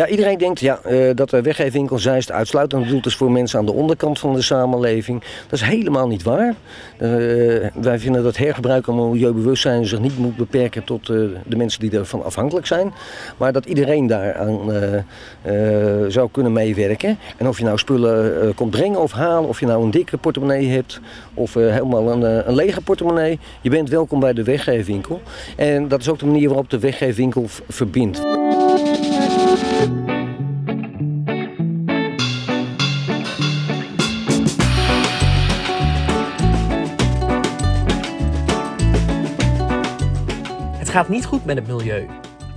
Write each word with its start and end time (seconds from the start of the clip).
Ja, 0.00 0.06
iedereen 0.06 0.38
denkt 0.38 0.60
ja, 0.60 0.80
uh, 0.90 1.10
dat 1.14 1.30
de 1.30 1.42
weggeefwinkel 1.42 1.98
Zeist 1.98 2.32
uitsluitend 2.32 2.84
bedoeld 2.84 3.06
is 3.06 3.16
voor 3.16 3.30
mensen 3.30 3.58
aan 3.58 3.66
de 3.66 3.72
onderkant 3.72 4.18
van 4.18 4.34
de 4.34 4.42
samenleving. 4.42 5.20
Dat 5.20 5.60
is 5.60 5.66
helemaal 5.66 6.08
niet 6.08 6.22
waar. 6.22 6.54
Uh, 6.98 7.08
wij 7.74 7.98
vinden 7.98 8.22
dat 8.22 8.36
hergebruik 8.36 8.86
en 8.86 8.94
milieubewustzijn 8.94 9.86
zich 9.86 10.00
niet 10.00 10.18
moet 10.18 10.36
beperken 10.36 10.84
tot 10.84 11.08
uh, 11.08 11.28
de 11.46 11.56
mensen 11.56 11.80
die 11.80 11.90
ervan 11.90 12.24
afhankelijk 12.24 12.66
zijn. 12.66 12.92
Maar 13.36 13.52
dat 13.52 13.66
iedereen 13.66 14.06
daaraan 14.06 14.60
zou 16.08 16.28
kunnen 16.32 16.52
meewerken. 16.52 17.18
En 17.36 17.48
of 17.48 17.58
je 17.58 17.64
nou 17.64 17.78
spullen 17.78 18.54
komt 18.54 18.70
brengen 18.70 19.00
of 19.00 19.12
halen, 19.12 19.48
of 19.48 19.60
je 19.60 19.66
nou 19.66 19.84
een 19.84 19.90
dikke 19.90 20.16
portemonnee 20.16 20.68
hebt 20.68 21.00
of 21.34 21.54
helemaal 21.54 22.10
een, 22.10 22.48
een 22.48 22.54
lege 22.54 22.80
portemonnee. 22.80 23.38
Je 23.60 23.70
bent 23.70 23.88
welkom 23.88 24.20
bij 24.20 24.32
de 24.32 24.42
weggeefwinkel. 24.42 25.20
En 25.56 25.88
dat 25.88 26.00
is 26.00 26.08
ook 26.08 26.18
de 26.18 26.26
manier 26.26 26.48
waarop 26.48 26.70
de 26.70 26.78
weggeefwinkel 26.78 27.44
verbindt. 27.68 28.20
Gaat 40.90 41.08
niet 41.08 41.24
goed 41.24 41.44
met 41.44 41.56
het 41.56 41.66
milieu. 41.66 42.06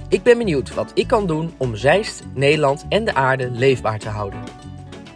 Ik 0.10 0.24
ben 0.24 0.38
benieuwd 0.38 0.74
wat 0.74 0.92
ik 0.94 1.08
kan 1.08 1.28
doen 1.28 1.54
om 1.58 1.76
Zeist, 1.76 2.24
Nederland 2.34 2.86
en 2.90 3.06
de 3.06 3.14
aarde 3.14 3.52
leefbaar 3.52 4.00
te 4.00 4.10
houden. 4.10 4.40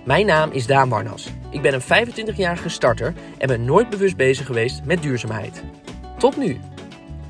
Mijn 0.06 0.26
naam 0.26 0.52
is 0.52 0.66
Daan 0.66 0.90
Warnas. 0.90 1.28
Ik 1.50 1.62
ben 1.62 1.74
een 1.74 2.08
25-jarige 2.08 2.70
starter 2.70 3.14
en 3.38 3.48
ben 3.48 3.66
nooit 3.66 3.90
bewust 3.90 4.18
bezig 4.18 4.46
geweest 4.46 4.86
met 4.86 5.02
duurzaamheid. 5.02 5.64
Tot 6.18 6.38
nu. 6.38 6.60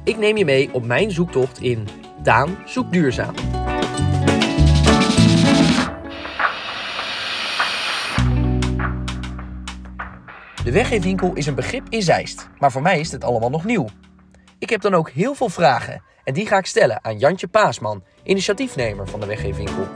Ik 0.03 0.17
neem 0.17 0.37
je 0.37 0.45
mee 0.45 0.73
op 0.73 0.85
mijn 0.85 1.11
zoektocht 1.11 1.61
in 1.61 1.87
Daan 2.23 2.57
zoekt 2.65 2.91
duurzaam. 2.91 3.33
De 10.63 10.71
weggeefwinkel 10.71 11.33
is 11.33 11.45
een 11.45 11.55
begrip 11.55 11.83
in 11.89 12.01
Zeist, 12.01 12.49
maar 12.59 12.71
voor 12.71 12.81
mij 12.81 12.99
is 12.99 13.11
het 13.11 13.23
allemaal 13.23 13.49
nog 13.49 13.65
nieuw. 13.65 13.87
Ik 14.59 14.69
heb 14.69 14.81
dan 14.81 14.93
ook 14.93 15.09
heel 15.09 15.33
veel 15.35 15.49
vragen 15.49 16.03
en 16.23 16.33
die 16.33 16.47
ga 16.47 16.57
ik 16.57 16.65
stellen 16.65 17.03
aan 17.03 17.17
Jantje 17.17 17.47
Paasman, 17.47 18.03
initiatiefnemer 18.23 19.07
van 19.07 19.19
de 19.19 19.25
weggeefwinkel. 19.25 19.87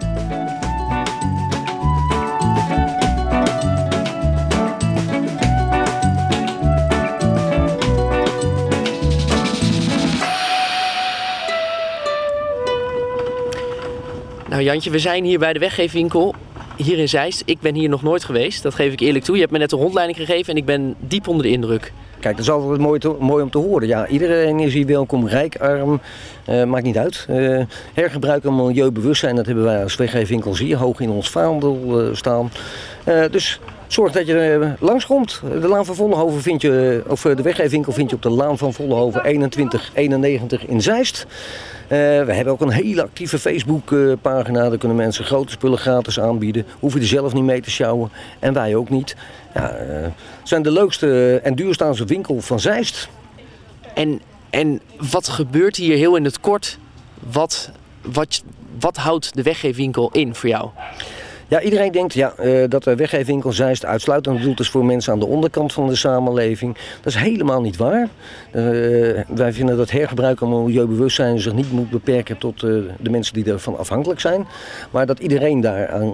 Nou 14.48 14.64
Jantje, 14.64 14.90
we 14.90 15.00
zijn 15.00 15.23
hier 15.23 15.40
bij 15.40 15.53
de 15.53 15.59
weggeefwinkel 15.59 16.36
hier 16.86 16.98
in 16.98 17.10
Zeist. 17.10 17.44
Ik 17.46 17.60
ben 17.60 17.76
hier 17.76 17.90
nog 17.90 18.04
nooit 18.04 18.24
geweest, 18.24 18.64
dat 18.64 18.76
geef 18.76 18.94
ik 18.94 19.00
eerlijk 19.00 19.26
toe. 19.26 19.36
Je 19.36 19.42
hebt 19.42 19.54
me 19.54 19.58
net 19.58 19.72
een 19.72 19.80
rondleiding 19.80 20.18
gegeven 20.18 20.54
en 20.54 20.60
ik 20.60 20.66
ben 20.66 20.96
diep 21.00 21.28
onder 21.28 21.46
de 21.46 21.52
indruk. 21.52 21.94
Kijk, 22.20 22.36
dat 22.36 22.46
is 22.46 22.52
altijd 22.52 22.80
mooi, 22.80 23.00
mooi 23.20 23.44
om 23.44 23.50
te 23.50 23.58
horen. 23.58 23.88
Ja, 23.88 24.08
iedereen 24.08 24.60
is 24.60 24.74
hier 24.74 24.86
welkom, 24.86 25.28
rijk, 25.28 25.56
arm, 25.56 26.02
uh, 26.50 26.64
maakt 26.64 26.84
niet 26.84 26.98
uit. 26.98 27.28
Uh, 27.30 27.62
hergebruik 27.94 28.44
en 28.44 28.56
milieubewustzijn, 28.56 29.36
dat 29.36 29.46
hebben 29.46 29.64
wij 29.64 29.84
als 29.84 29.96
weggeefwinkels 29.96 30.59
hier 30.59 30.78
hoog 30.78 31.00
in 31.00 31.09
ons 31.09 31.30
vaandel 31.30 32.02
uh, 32.02 32.16
staan. 32.16 32.52
dus 33.32 33.59
zorg 33.94 34.11
dat 34.11 34.28
je 34.28 34.73
langskomt. 34.80 35.42
De 35.61 35.67
Laan 35.67 35.86
van 35.86 35.95
Vollenhoven 35.95 36.42
vind 36.42 36.61
je, 36.61 37.03
of 37.08 37.22
de 37.22 37.42
weggeefwinkel 37.42 37.92
vind 37.92 38.09
je 38.09 38.16
op 38.16 38.22
de 38.22 38.30
Laan 38.30 38.58
van 38.58 38.73
Vollenhoven 38.73 39.22
2191 39.22 40.66
in 40.66 40.81
Zeist. 40.81 41.25
We 41.88 41.95
hebben 42.34 42.53
ook 42.53 42.62
een 42.62 42.72
hele 42.72 43.03
actieve 43.03 43.39
Facebook-pagina. 43.39 44.69
Daar 44.69 44.78
kunnen 44.78 44.97
mensen 44.97 45.25
grote 45.25 45.52
spullen 45.52 45.78
gratis 45.78 46.19
aanbieden. 46.19 46.66
Hoef 46.80 46.94
je 46.94 47.00
er 47.00 47.06
zelf 47.06 47.34
niet 47.34 47.44
mee 47.44 47.62
te 47.62 47.72
sjouwen. 47.72 48.12
En 48.39 48.53
wij 48.53 48.75
ook 48.75 48.89
niet. 48.89 49.16
Ja, 49.53 49.75
zijn 50.44 50.62
de 50.62 50.72
leukste 50.72 51.39
en 51.44 51.56
duurstaanse 51.56 52.06
winkel 52.06 52.42
van 52.42 52.59
Zeist. 52.59 53.09
En, 53.94 54.22
en 54.50 54.81
wat 55.12 55.28
gebeurt 55.28 55.75
hier 55.75 55.97
heel 55.97 56.16
in 56.16 56.24
het 56.24 56.40
kort? 56.40 56.78
Wat, 57.31 57.72
wat, 58.01 58.44
wat 58.80 58.97
houdt 58.97 59.35
de 59.35 59.41
weggeefwinkel 59.41 60.09
in 60.12 60.35
voor 60.35 60.50
jou? 60.50 60.69
Ja, 61.51 61.62
iedereen 61.62 61.91
denkt 61.91 62.13
ja, 62.13 62.34
uh, 62.44 62.63
dat 62.69 62.84
de 62.84 62.95
weggeefwinkel 62.95 63.51
Zeist 63.51 63.85
uitsluitend 63.85 64.38
bedoeld 64.38 64.59
is 64.59 64.69
voor 64.69 64.85
mensen 64.85 65.13
aan 65.13 65.19
de 65.19 65.25
onderkant 65.25 65.73
van 65.73 65.88
de 65.88 65.95
samenleving. 65.95 66.78
Dat 67.01 67.13
is 67.13 67.19
helemaal 67.19 67.62
niet 67.62 67.78
waar. 67.78 68.07
Uh, 68.53 68.63
wij 69.28 69.53
vinden 69.53 69.78
dat 69.78 69.91
hergebruik 69.91 70.41
en 70.41 70.50
milieubewustzijn 70.50 71.39
zich 71.39 71.53
niet 71.53 71.72
moet 71.72 71.89
beperken 71.89 72.38
tot 72.38 72.62
uh, 72.62 72.81
de 73.00 73.09
mensen 73.09 73.34
die 73.34 73.45
ervan 73.45 73.78
afhankelijk 73.78 74.19
zijn. 74.19 74.47
Maar 74.91 75.06
dat 75.06 75.19
iedereen 75.19 75.62
daaraan 75.62 76.13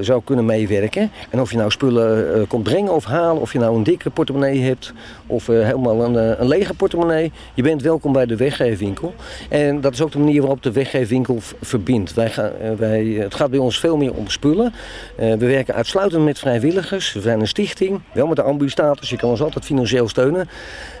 zou 0.00 0.22
kunnen 0.24 0.44
meewerken. 0.44 1.10
En 1.30 1.40
of 1.40 1.50
je 1.50 1.56
nou 1.56 1.70
spullen 1.70 2.46
komt 2.46 2.62
brengen 2.62 2.92
of 2.92 3.04
halen, 3.04 3.42
of 3.42 3.52
je 3.52 3.58
nou 3.58 3.76
een 3.76 3.82
dikke 3.82 4.10
portemonnee 4.10 4.60
hebt 4.60 4.92
of 5.26 5.46
helemaal 5.46 6.04
een, 6.04 6.40
een 6.40 6.48
lege 6.48 6.74
portemonnee. 6.74 7.32
Je 7.54 7.62
bent 7.62 7.82
welkom 7.82 8.12
bij 8.12 8.26
de 8.26 8.36
weggeefwinkel. 8.36 9.14
En 9.48 9.80
dat 9.80 9.92
is 9.92 10.02
ook 10.02 10.12
de 10.12 10.18
manier 10.18 10.40
waarop 10.40 10.62
de 10.62 10.72
weggeefwinkel 10.72 11.38
verbindt. 11.60 12.14
Wij 12.14 12.30
gaan, 12.30 12.50
wij, 12.76 13.04
het 13.04 13.34
gaat 13.34 13.50
bij 13.50 13.58
ons 13.58 13.79
veel 13.80 13.96
meer 13.96 14.14
om 14.14 14.28
spullen. 14.28 14.72
Uh, 15.20 15.32
we 15.34 15.46
werken 15.46 15.74
uitsluitend 15.74 16.24
met 16.24 16.38
vrijwilligers. 16.38 17.12
We 17.12 17.20
zijn 17.20 17.40
een 17.40 17.48
stichting, 17.48 18.00
wel 18.12 18.26
met 18.26 18.36
de 18.36 18.42
ambu-status. 18.42 19.10
Je 19.10 19.16
kan 19.16 19.30
ons 19.30 19.42
altijd 19.42 19.64
financieel 19.64 20.08
steunen. 20.08 20.48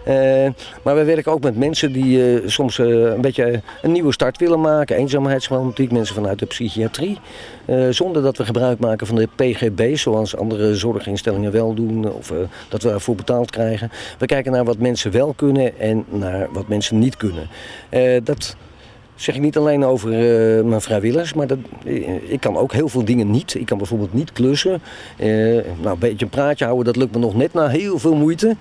Uh, 0.08 0.14
maar 0.82 0.94
we 0.94 1.04
werken 1.04 1.32
ook 1.32 1.42
met 1.42 1.56
mensen 1.56 1.92
die 1.92 2.40
uh, 2.42 2.48
soms 2.48 2.78
een 2.78 3.20
beetje 3.20 3.62
een 3.82 3.92
nieuwe 3.92 4.12
start 4.12 4.38
willen 4.38 4.60
maken. 4.60 4.96
Eenzaamheidsproblematiek, 4.96 5.92
mensen 5.92 6.14
vanuit 6.14 6.38
de 6.38 6.46
psychiatrie. 6.46 7.18
zonder 7.90 8.22
dat 8.22 8.36
we 8.36 8.44
gebruik 8.44 8.78
maken 8.78 9.06
van 9.06 9.16
de 9.16 9.28
PGB, 9.36 9.96
zoals 9.96 10.36
andere 10.36 10.74
zorginstellingen 10.74 11.52
wel 11.52 11.74
doen. 11.74 12.12
Of 12.12 12.32
dat 12.68 12.82
we 12.82 12.90
ervoor 12.90 13.14
betaald 13.14 13.50
krijgen. 13.50 13.90
We 14.18 14.26
kijken 14.26 14.52
naar 14.52 14.64
wat 14.64 14.78
mensen 14.78 15.10
wel 15.10 15.32
kunnen 15.36 15.78
en 15.78 16.04
naar 16.08 16.48
wat 16.52 16.68
mensen 16.68 16.98
niet 16.98 17.16
kunnen. 17.16 17.48
dat 18.24 18.56
zeg 19.20 19.34
ik 19.34 19.40
niet 19.40 19.56
alleen 19.56 19.84
over 19.84 20.08
uh, 20.10 20.64
mijn 20.64 20.80
vrijwilligers, 20.80 21.34
maar 21.34 21.46
dat, 21.46 21.58
uh, 21.84 22.08
ik 22.32 22.40
kan 22.40 22.56
ook 22.56 22.72
heel 22.72 22.88
veel 22.88 23.04
dingen 23.04 23.30
niet. 23.30 23.54
Ik 23.54 23.66
kan 23.66 23.78
bijvoorbeeld 23.78 24.14
niet 24.14 24.32
klussen. 24.32 24.82
Uh, 25.18 25.26
nou, 25.80 25.92
een 25.92 25.98
beetje 25.98 26.24
een 26.24 26.30
praatje 26.30 26.64
houden, 26.64 26.84
dat 26.84 26.96
lukt 26.96 27.12
me 27.12 27.18
nog 27.18 27.34
net 27.34 27.52
na 27.52 27.68
heel 27.68 27.98
veel 27.98 28.14
moeite. 28.14 28.56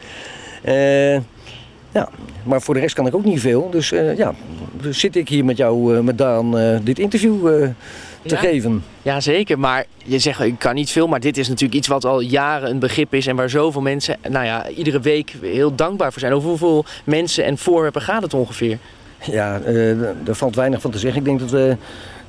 ja, 1.92 2.10
maar 2.44 2.62
voor 2.62 2.74
de 2.74 2.80
rest 2.80 2.96
kan 2.96 3.08
ik 3.08 3.16
ook 3.16 3.26
niet 3.26 3.40
veel. 3.40 3.70
Dus 3.70 3.90
ja, 3.90 4.34
dus 4.82 5.00
zit 5.00 5.16
ik 5.16 5.30
hier 5.30 5.46
met 5.46 5.58
jou, 5.58 6.04
met 6.04 6.18
Daan, 6.18 6.80
dit 6.84 7.00
interview 7.00 7.48
te 8.22 8.36
ja. 8.36 8.38
geven. 8.38 8.84
Ja, 9.02 9.20
zeker. 9.20 9.60
Maar 9.60 9.86
je 10.06 10.20
zegt, 10.20 10.40
ik 10.40 10.60
kan 10.60 10.76
niet 10.76 10.92
veel. 10.92 11.08
Maar 11.08 11.20
dit 11.20 11.38
is 11.38 11.48
natuurlijk 11.48 11.78
iets 11.78 11.88
wat 11.88 12.06
al 12.06 12.20
jaren 12.20 12.70
een 12.70 12.80
begrip 12.80 13.14
is. 13.14 13.28
En 13.28 13.36
waar 13.36 13.50
zoveel 13.50 13.82
mensen, 13.82 14.18
nou 14.30 14.46
ja, 14.46 14.70
iedere 14.70 15.00
week 15.00 15.34
heel 15.42 15.76
dankbaar 15.76 16.12
voor 16.12 16.22
zijn. 16.22 16.34
Over 16.34 16.50
hoeveel 16.50 16.86
mensen 17.04 17.46
en 17.46 17.58
voorwerpen 17.58 18.02
gaat 18.02 18.22
het 18.22 18.34
ongeveer? 18.34 18.78
Ja, 19.22 19.60
daar 20.24 20.36
valt 20.36 20.56
weinig 20.56 20.82
van 20.82 20.92
te 20.92 21.00
zeggen. 21.00 21.20
Ik 21.20 21.26
denk 21.26 21.40
dat 21.40 21.50
we 21.50 21.76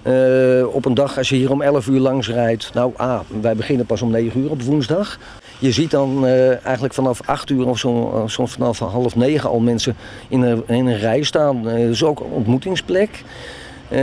uh, 0.03 0.75
op 0.75 0.85
een 0.85 0.95
dag, 0.95 1.19
als 1.19 1.29
je 1.29 1.37
hier 1.37 1.51
om 1.51 1.63
11 1.63 1.87
uur 1.87 2.01
langs 2.01 2.29
rijdt... 2.29 2.71
Nou, 2.75 2.93
ah, 2.97 3.21
wij 3.41 3.57
beginnen 3.57 3.87
pas 3.87 4.03
om 4.03 4.11
9 4.11 4.41
uur 4.41 4.51
op 4.51 4.63
woensdag. 4.63 5.19
Je 5.59 5.73
ziet 5.73 5.91
dan 5.91 6.25
uh, 6.25 6.65
eigenlijk 6.65 6.95
vanaf 6.95 7.21
8 7.25 7.51
uur 7.51 7.67
of 7.67 7.79
zo, 7.79 8.23
soms 8.27 8.53
vanaf 8.53 8.79
half 8.79 9.17
9 9.17 9.51
al 9.51 9.61
mensen 9.61 9.97
in 10.29 10.43
een, 10.43 10.63
in 10.67 10.87
een 10.87 10.99
rij 10.99 11.23
staan. 11.23 11.63
dat 11.63 11.73
is 11.73 12.05
ook 12.05 12.21
een 12.21 12.31
ontmoetingsplek. 12.31 13.25
Uh, 13.93 13.99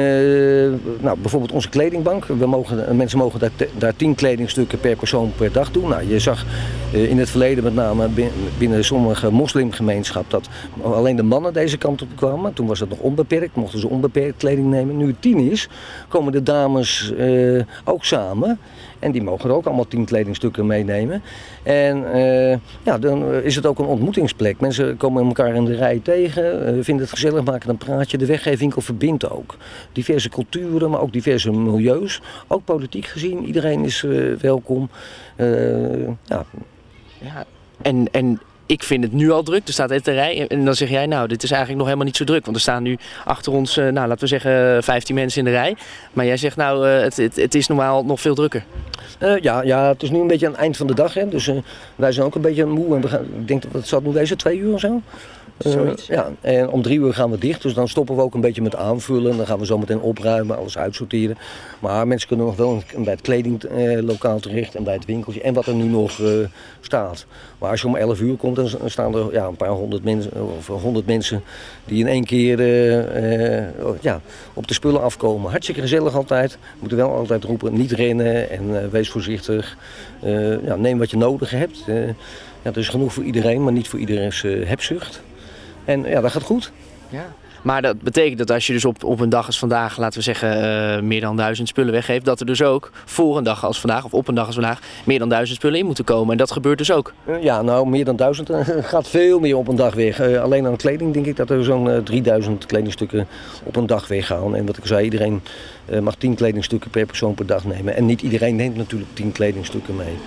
nou, 1.00 1.18
bijvoorbeeld 1.22 1.52
onze 1.52 1.70
kledingbank. 1.70 2.26
We 2.26 2.46
mogen, 2.46 2.96
mensen 2.96 3.18
mogen 3.18 3.40
daar, 3.40 3.52
daar 3.78 3.96
tien 3.96 4.16
kledingstukken 4.16 4.80
per 4.80 4.96
persoon 4.96 5.32
per 5.38 5.52
dag 5.52 5.72
doen. 5.72 5.90
Nou, 5.90 6.08
je 6.08 6.20
zag 6.20 6.46
uh, 6.94 7.10
in 7.10 7.18
het 7.18 7.30
verleden 7.30 7.64
met 7.64 7.76
name 7.76 8.10
binnen 8.58 8.86
sommige 8.86 9.32
moslimgemeenschap 9.32 10.30
dat 10.30 10.50
alleen 10.84 11.16
de 11.16 11.24
mannen 11.24 11.54
deze 11.54 11.78
kant 11.78 12.02
op 12.02 12.08
kwamen. 12.16 12.54
Toen 12.54 12.68
was 12.68 12.80
het 12.80 12.90
nog 12.90 13.00
onbeperkt, 13.00 13.56
mochten 13.56 13.80
ze 13.80 13.90
onbeperkt 13.90 14.38
kleding 14.38 14.68
nemen. 14.68 14.98
Nu 14.98 15.08
het 15.08 15.22
tien 15.22 15.52
is, 15.52 15.70
komen 16.08 16.32
de 16.32 16.44
dames 16.44 17.14
uh, 17.18 17.62
ook 17.84 18.06
samen. 18.06 18.60
En 19.00 19.12
die 19.12 19.24
mogen 19.24 19.50
er 19.50 19.56
ook 19.56 19.66
allemaal 19.66 19.88
tien 19.88 20.06
kledingstukken 20.06 20.66
meenemen. 20.66 21.22
En 21.64 22.04
uh, 22.16 22.58
ja, 22.84 22.98
dan 23.00 23.34
is 23.34 23.56
het 23.56 23.66
ook 23.66 23.80
een 23.80 23.86
ontmoetingsplek. 23.86 24.60
Mensen 24.60 24.98
komen 24.98 25.26
elkaar 25.26 25.56
in 25.56 25.66
de 25.66 25.76
rij 25.76 26.00
tegen, 26.04 26.76
uh, 26.76 26.84
vinden 26.84 27.04
het 27.04 27.14
gezellig, 27.14 27.44
maken 27.44 27.70
een 27.70 27.78
praatje. 27.78 28.18
De 28.18 28.26
weggeefwinkel 28.26 28.82
verbindt 28.82 29.30
ook. 29.30 29.56
Diverse 29.92 30.30
culturen, 30.30 30.90
maar 30.90 31.02
ook 31.02 31.14
diverse 31.14 31.52
milieus. 31.52 32.22
Ook 32.48 32.66
politiek 32.66 33.06
gezien, 33.06 33.46
iedereen 33.46 33.84
is 33.84 34.06
welkom. 34.42 34.90
ja. 35.38 36.46
ja. 37.20 37.46
En, 37.82 38.08
en 38.12 38.40
ik 38.68 38.84
vind 38.84 39.04
het 39.04 39.14
nu 39.14 39.32
al 39.32 39.44
druk. 39.44 39.68
Er 39.68 39.74
staat 39.74 39.90
de 40.06 40.12
rij. 40.12 40.48
En 40.48 40.66
dan 40.66 40.76
zeg 40.76 40.90
jij, 40.90 41.06
nou, 41.06 41.28
dit 41.28 41.44
is 41.44 41.50
eigenlijk 41.50 41.80
nog 41.80 41.88
helemaal 41.88 42.08
niet 42.08 42.18
zo 42.18 42.24
druk. 42.24 42.44
Want 42.44 42.56
er 42.56 42.62
staan 42.62 42.84
nu 42.84 42.98
achter 43.26 43.52
ons, 43.52 43.76
nou, 43.76 43.94
laten 43.94 44.20
we 44.20 44.28
zeggen, 44.28 44.84
15 44.84 45.16
mensen 45.16 45.40
in 45.40 45.46
de 45.46 45.52
rij. 45.52 45.76
Maar 46.14 46.26
jij 46.26 46.38
zegt, 46.38 46.56
nou, 46.56 46.88
het, 46.88 47.18
het, 47.18 47.36
het 47.36 47.56
is 47.56 47.68
normaal 47.68 48.06
nog 48.06 48.22
veel 48.22 48.36
drukker. 48.36 48.64
Uh, 49.20 49.40
ja, 49.40 49.62
ja, 49.62 49.88
het 49.88 50.04
is 50.04 50.10
nu 50.10 50.20
een 50.20 50.28
beetje 50.28 50.46
aan 50.46 50.52
het 50.52 50.62
eind 50.62 50.78
van 50.78 50.88
de 50.88 50.96
dag. 50.96 51.14
Hè. 51.14 51.30
Dus 51.30 51.52
wij 51.96 52.12
zijn 52.12 52.26
ook 52.26 52.36
een 52.36 52.42
beetje 52.42 52.66
moe. 52.66 52.96
En 52.96 53.02
we 53.02 53.08
gaan, 53.08 53.24
ik 53.40 53.48
denk 53.48 53.62
dat 53.62 53.72
het 53.74 53.88
zal 53.88 54.02
nu 54.02 54.12
wezen, 54.12 54.38
twee 54.38 54.58
uur 54.58 54.74
of 54.74 54.80
zo. 54.80 55.02
Eh, 55.58 55.72
Zoiets. 55.72 56.08
ja, 56.08 56.32
en 56.42 56.70
om 56.70 56.82
drie 56.82 57.00
uur 57.00 57.14
gaan 57.14 57.32
we 57.32 57.38
dicht, 57.38 57.62
dus 57.62 57.74
dan 57.74 57.88
stoppen 57.88 58.16
we 58.16 58.22
ook 58.22 58.34
een 58.34 58.42
beetje 58.42 58.62
met 58.62 58.76
aanvullen. 58.76 59.38
Dan 59.38 59.46
gaan 59.46 59.60
we 59.60 59.66
zo 59.66 59.78
meteen 59.78 60.02
opruimen, 60.02 60.58
alles 60.58 60.78
uitsorteren. 60.78 61.38
Maar 61.80 62.08
mensen 62.08 62.28
kunnen 62.28 62.46
nog 62.46 62.56
wel 62.56 62.84
bij 62.98 63.14
het 63.14 63.22
kledinglokaal 63.22 64.40
terecht 64.40 64.76
en 64.76 64.84
bij 64.84 64.94
het 64.94 65.06
winkeltje 65.06 65.42
en 65.42 65.54
wat 65.54 65.66
er 65.66 65.74
nu 65.74 65.84
nog 65.84 66.20
eh, 66.20 66.28
staat. 66.82 67.26
Maar 67.58 67.70
als 67.70 67.82
je 67.82 67.88
om 67.88 67.96
11 67.96 68.20
uur 68.20 68.36
komt, 68.36 68.56
dan 68.56 68.70
staan 68.86 69.16
er 69.16 69.34
ja, 69.34 69.46
een 69.46 69.56
paar 69.56 69.70
honderd 69.70 70.04
mensen, 70.04 70.32
of 70.58 70.68
honderd 70.68 71.06
mensen 71.06 71.44
die 71.86 72.00
in 72.00 72.08
één 72.08 72.26
keer 72.26 72.60
eh, 72.60 73.94
ja, 74.02 74.22
op 74.54 74.68
de 74.68 74.74
spullen 74.74 75.02
afkomen. 75.02 75.52
Hartstikke 75.52 75.82
gezellig 75.82 76.16
altijd. 76.16 76.52
We 76.52 76.58
moeten 76.80 76.98
wel 76.98 77.12
altijd 77.12 77.44
roepen, 77.44 77.74
niet 77.74 77.92
rennen 77.92 78.50
en 78.50 78.92
wees 78.92 79.10
voorzichtig. 79.10 79.78
Ja, 80.66 80.76
neem 80.76 80.98
wat 80.98 81.10
je 81.10 81.18
nodig 81.18 81.50
hebt. 81.50 81.84
Ja, 82.62 82.74
er 82.74 82.78
is 82.78 82.90
genoeg 82.90 83.14
voor 83.14 83.24
iedereen, 83.24 83.64
maar 83.64 83.74
niet 83.74 83.88
voor 83.88 84.00
iedereen's 84.00 84.42
hebzucht. 84.42 85.22
En 85.88 86.04
ja, 86.04 86.22
dat 86.22 86.32
gaat 86.32 86.44
goed. 86.44 86.72
Ja. 87.10 87.26
Maar 87.62 87.82
dat 87.82 88.02
betekent 88.02 88.38
dat 88.38 88.52
als 88.52 88.68
je 88.68 88.74
dus 88.74 88.86
op, 88.86 89.04
op 89.04 89.20
een 89.20 89.30
dag 89.30 89.46
als 89.46 89.60
vandaag, 89.60 89.98
laten 89.98 90.18
we 90.18 90.24
zeggen, 90.24 90.62
eh, 90.96 91.02
meer 91.02 91.22
dan 91.22 91.38
duizend 91.38 91.68
spullen 91.68 91.92
weggeeft, 91.94 92.26
dat 92.26 92.40
er 92.40 92.46
dus 92.46 92.62
ook 92.62 92.92
voor 93.06 93.38
een 93.38 93.44
dag 93.44 93.66
als 93.66 93.80
vandaag, 93.80 94.06
of 94.06 94.14
op 94.14 94.28
een 94.28 94.36
dag 94.36 94.46
als 94.46 94.56
vandaag, 94.56 94.80
meer 95.06 95.20
dan 95.20 95.30
duizend 95.30 95.58
spullen 95.58 95.80
in 95.80 95.86
moeten 95.86 96.04
komen. 96.04 96.32
En 96.32 96.38
dat 96.38 96.52
gebeurt 96.52 96.78
dus 96.78 96.92
ook. 96.92 97.14
Eh, 97.26 97.44
ja, 97.44 97.62
nou, 97.62 97.88
meer 97.90 98.06
dan 98.06 98.16
duizend 98.16 98.50
eh, 98.50 98.68
gaat 98.82 99.08
veel 99.08 99.40
meer 99.40 99.58
op 99.58 99.68
een 99.68 99.76
dag 99.76 99.94
weg. 99.94 100.20
Eh, 100.20 100.42
alleen 100.42 100.66
aan 100.66 100.76
kleding 100.76 101.14
denk 101.14 101.26
ik 101.26 101.36
dat 101.36 101.50
er 101.50 101.64
zo'n 101.64 101.90
eh, 101.90 101.98
3000 101.98 102.66
kledingstukken 102.66 103.28
op 103.64 103.76
een 103.76 103.86
dag 103.86 104.08
weggaan. 104.08 104.56
En 104.56 104.66
wat 104.66 104.78
ik 104.78 104.86
zei, 104.86 105.04
iedereen 105.04 105.42
mag 106.02 106.16
10 106.16 106.36
kledingstukken 106.36 106.90
per 106.90 107.06
persoon 107.06 107.34
per 107.34 107.46
dag 107.46 107.66
nemen. 107.66 107.96
En 107.96 108.06
niet 108.06 108.22
iedereen 108.22 108.56
neemt 108.56 108.76
natuurlijk 108.76 109.10
10 109.14 109.32
kledingstukken 109.32 109.96
mee. 109.96 110.18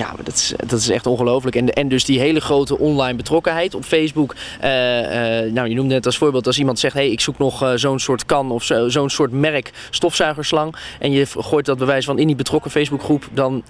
Ja, 0.00 0.14
dat 0.24 0.34
is, 0.34 0.52
dat 0.66 0.78
is 0.78 0.88
echt 0.88 1.06
ongelooflijk. 1.06 1.56
En, 1.56 1.72
en 1.72 1.88
dus 1.88 2.04
die 2.04 2.18
hele 2.20 2.40
grote 2.40 2.78
online 2.78 3.16
betrokkenheid 3.16 3.74
op 3.74 3.84
Facebook. 3.84 4.34
eh, 4.60 5.38
eh, 5.44 5.52
nou, 5.52 5.68
je 5.68 5.74
noemde 5.74 5.94
het 5.94 6.06
als 6.06 6.18
voorbeeld 6.18 6.46
als 6.46 6.58
iemand 6.58 6.78
zegt: 6.78 6.94
hey, 6.94 7.10
ik 7.10 7.20
zoek 7.20 7.38
nog 7.38 7.62
eh, 7.62 7.72
zo'n 7.74 7.98
soort 7.98 8.26
kan 8.26 8.50
of 8.50 8.64
zo- 8.64 8.88
zo'n 8.88 9.10
soort 9.10 9.32
merk 9.32 9.70
stofzuigerslang. 9.90 10.74
En 10.98 11.12
je 11.12 11.26
gooit 11.26 11.66
dat 11.66 11.78
bewijs 11.78 12.04
van 12.04 12.18
in 12.18 12.26
die 12.26 12.36
betrokken 12.36 12.70
Facebookgroep. 12.70 13.28
Dan 13.32 13.62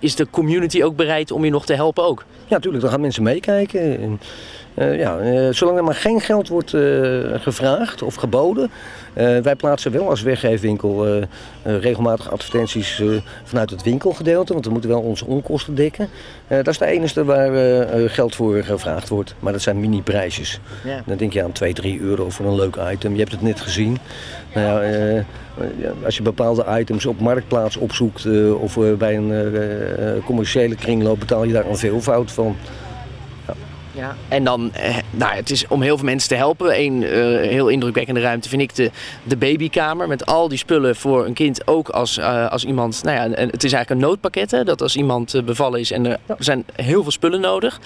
is 0.00 0.14
de 0.14 0.26
community 0.30 0.82
ook 0.82 0.96
bereid 0.96 1.30
om 1.30 1.44
je 1.44 1.50
nog 1.50 1.66
te 1.66 1.74
helpen 1.74 2.04
ook. 2.04 2.24
Ja, 2.46 2.54
natuurlijk, 2.54 2.82
dan 2.82 2.92
gaan 2.92 3.00
mensen 3.00 3.22
meekijken. 3.22 4.00
En, 4.00 4.20
eh, 4.74 4.98
ja, 4.98 5.18
eh, 5.18 5.48
zolang 5.50 5.78
er 5.78 5.84
maar 5.84 5.94
geen 5.94 6.20
geld 6.20 6.48
wordt 6.48 6.74
eh, 6.74 6.82
gevraagd 7.34 8.02
of 8.02 8.14
geboden. 8.14 8.70
wij 9.42 9.56
plaatsen 9.56 9.92
wel 9.92 10.08
als 10.08 10.22
weggeefwinkel 10.22 11.06
regelmatig 11.62 12.30
advertenties 12.30 13.02
vanuit 13.44 13.70
het 13.70 13.82
winkelgedeelte. 13.82 14.52
Want 14.52 14.64
we 14.64 14.70
moeten 14.70 14.90
wel 14.90 15.00
onze 15.00 15.26
onkosten 15.26 15.74
dekken. 15.74 16.08
Dat 16.48 16.68
is 16.68 16.78
de 16.78 16.86
enige 16.86 17.24
waar 17.24 17.50
geld 18.08 18.34
voor 18.34 18.62
gevraagd 18.62 19.08
wordt. 19.08 19.34
Maar 19.38 19.52
dat 19.52 19.62
zijn 19.62 19.80
mini-prijsjes. 19.80 20.60
Ja. 20.84 21.02
Dan 21.06 21.16
denk 21.16 21.32
je 21.32 21.42
aan 21.42 21.52
2, 21.52 21.72
3 21.72 22.00
euro 22.00 22.30
voor 22.30 22.46
een 22.46 22.54
leuk 22.54 22.76
item. 22.92 23.12
Je 23.12 23.18
hebt 23.18 23.32
het 23.32 23.42
net 23.42 23.60
gezien. 23.60 23.98
Nou 24.54 24.84
ja, 25.78 25.92
als 26.04 26.16
je 26.16 26.22
bepaalde 26.22 26.64
items 26.78 27.06
op 27.06 27.20
marktplaats 27.20 27.76
opzoekt 27.76 28.26
of 28.60 28.78
bij 28.98 29.16
een 29.16 30.22
commerciële 30.24 30.74
kringloop 30.74 31.18
betaal 31.18 31.44
je 31.44 31.52
daar 31.52 31.66
een 31.66 31.76
veelvoud 31.76 32.32
van. 32.32 32.56
Ja. 33.92 34.16
En 34.28 34.44
dan, 34.44 34.74
eh, 34.74 34.96
nou, 35.10 35.34
het 35.34 35.50
is 35.50 35.66
om 35.68 35.82
heel 35.82 35.96
veel 35.96 36.06
mensen 36.06 36.28
te 36.28 36.34
helpen. 36.34 36.80
Een 36.80 37.04
eh, 37.04 37.10
heel 37.50 37.68
indrukwekkende 37.68 38.20
ruimte 38.20 38.48
vind 38.48 38.62
ik 38.62 38.74
de, 38.74 38.90
de 39.22 39.36
babykamer. 39.36 40.08
Met 40.08 40.26
al 40.26 40.48
die 40.48 40.58
spullen 40.58 40.96
voor 40.96 41.26
een 41.26 41.32
kind. 41.32 41.66
Ook 41.66 41.88
als, 41.88 42.18
eh, 42.18 42.50
als 42.50 42.64
iemand, 42.64 43.02
nou 43.02 43.16
ja, 43.16 43.36
het 43.36 43.64
is 43.64 43.72
eigenlijk 43.72 43.90
een 43.90 44.08
noodpakket. 44.08 44.50
Hè, 44.50 44.64
dat 44.64 44.82
als 44.82 44.96
iemand 44.96 45.42
bevallen 45.44 45.80
is 45.80 45.90
en 45.90 46.06
er 46.06 46.18
zijn 46.38 46.64
heel 46.74 47.02
veel 47.02 47.12
spullen 47.12 47.40
nodig. 47.40 47.80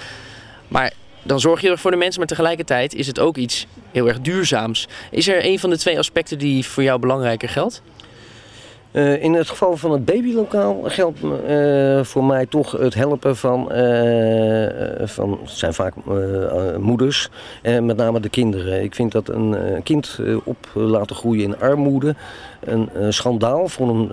Maar 0.69 0.93
dan 1.23 1.41
zorg 1.41 1.61
je 1.61 1.71
er 1.71 1.79
voor 1.79 1.91
de 1.91 1.97
mensen. 1.97 2.19
Maar 2.19 2.29
tegelijkertijd 2.29 2.95
is 2.95 3.07
het 3.07 3.19
ook 3.19 3.37
iets 3.37 3.67
heel 3.93 4.09
erg 4.09 4.21
duurzaams. 4.21 4.89
Is 5.11 5.29
er 5.29 5.45
een 5.45 5.59
van 5.59 5.71
de 5.71 5.79
twee 5.79 5.99
aspecten 5.99 6.39
die 6.39 6.67
voor 6.67 6.83
jou 6.83 7.01
belangrijker 7.01 7.49
geldt? 7.49 7.83
Eh, 8.97 9.23
in 9.23 9.35
het 9.35 9.49
geval 9.49 9.77
van 9.77 9.93
het 9.93 10.05
babylokaal 10.05 10.81
geldt 10.85 11.19
eh, 11.47 12.05
voor 12.05 12.25
mij 12.25 12.47
toch 12.47 12.73
het 12.73 12.95
helpen 12.95 13.37
van, 13.37 13.73
eh, 13.73 15.07
van 15.07 15.39
het 15.43 15.51
zijn 15.51 15.75
vaak 15.75 15.95
moeders 16.79 17.29
en 17.63 17.87
met 17.87 17.97
name 17.97 18.21
de 18.21 18.29
kinderen. 18.29 18.83
Ik 18.83 18.95
vind 18.95 19.13
dat 19.13 19.29
een 19.29 19.83
kind 19.83 20.19
op 20.45 20.67
laten 20.75 21.17
groeien 21.17 21.45
in 21.45 21.61
armoede 21.61 22.15
een 22.65 23.13
schandaal 23.13 23.69
voor 23.69 23.89
een 23.89 24.11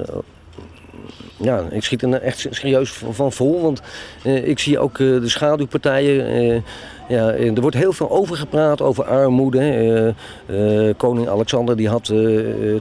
ja, 1.37 1.63
ik 1.69 1.83
schiet 1.83 2.01
er 2.01 2.13
echt 2.13 2.47
serieus 2.49 2.91
van 2.91 3.31
vol. 3.31 3.61
Want 3.61 3.81
ik 4.23 4.59
zie 4.59 4.79
ook 4.79 4.97
de 4.97 5.29
schaduwpartijen. 5.29 6.63
Ja, 7.07 7.31
er 7.31 7.61
wordt 7.61 7.75
heel 7.75 7.93
veel 7.93 8.09
over 8.09 8.35
gepraat, 8.35 8.81
over 8.81 9.03
armoede. 9.03 9.59
Eh, 9.59 10.87
eh, 10.87 10.95
koning 10.97 11.27
Alexander 11.29 11.77
die 11.77 11.89
had 11.89 12.09
eh, 12.09 12.19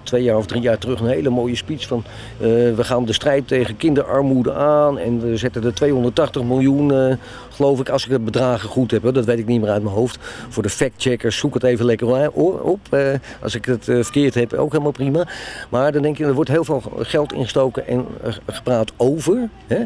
twee 0.03 0.23
jaar 0.23 0.37
of 0.37 0.47
drie 0.47 0.63
jaar 0.63 0.79
terug 0.79 1.01
een 1.01 1.07
hele 1.07 1.31
mooie 1.31 1.57
speech 1.57 1.87
van... 1.87 2.05
we 2.39 2.75
gaan 2.79 3.05
de 3.05 3.13
strijd 3.13 3.49
tegen 3.49 3.77
kinderarmoede 3.77 4.55
aan 4.55 4.99
en 4.99 5.21
we 5.21 5.37
zetten 5.37 5.65
er 5.65 5.75
280 5.75 6.43
miljoen, 6.43 7.19
geloof 7.51 7.81
ik, 7.81 7.89
als 7.89 8.05
ik 8.05 8.11
het 8.11 8.25
bedragen 8.25 8.69
goed 8.69 8.91
heb. 8.91 9.15
Dat 9.15 9.25
weet 9.25 9.39
ik 9.39 9.47
niet 9.47 9.61
meer 9.61 9.71
uit 9.71 9.83
mijn 9.83 9.95
hoofd. 9.95 10.19
Voor 10.49 10.63
de 10.63 10.69
factcheckers, 10.69 11.39
zoek 11.39 11.55
het 11.55 11.63
even 11.63 11.85
lekker 11.85 12.31
op. 12.63 12.81
Als 13.43 13.55
ik 13.55 13.65
het 13.65 13.85
verkeerd 13.85 14.35
heb, 14.35 14.53
ook 14.53 14.73
helemaal 14.73 14.93
prima. 14.93 15.27
Maar 15.69 15.93
dan 15.93 16.03
denk 16.03 16.17
je, 16.17 16.25
er 16.25 16.35
wordt 16.35 16.51
heel 16.51 16.65
veel 16.65 16.83
geld 16.99 17.33
ingestoken 17.33 17.87
en 17.87 18.07
gepraat 18.47 18.93
over. 18.97 19.49
Hè? 19.67 19.83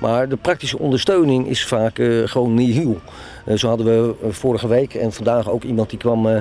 Maar 0.00 0.28
de 0.28 0.36
praktische 0.36 0.78
ondersteuning 0.78 1.48
is 1.48 1.66
vaak 1.66 2.02
gewoon 2.24 2.54
nihil. 2.54 3.00
Eh, 3.44 3.56
zo 3.56 3.68
hadden 3.68 3.86
we 3.86 4.14
eh, 4.22 4.28
vorige 4.30 4.68
week 4.68 4.94
en 4.94 5.12
vandaag 5.12 5.50
ook 5.50 5.62
iemand 5.62 5.90
die 5.90 5.98
kwam... 5.98 6.26
eh, 6.26 6.34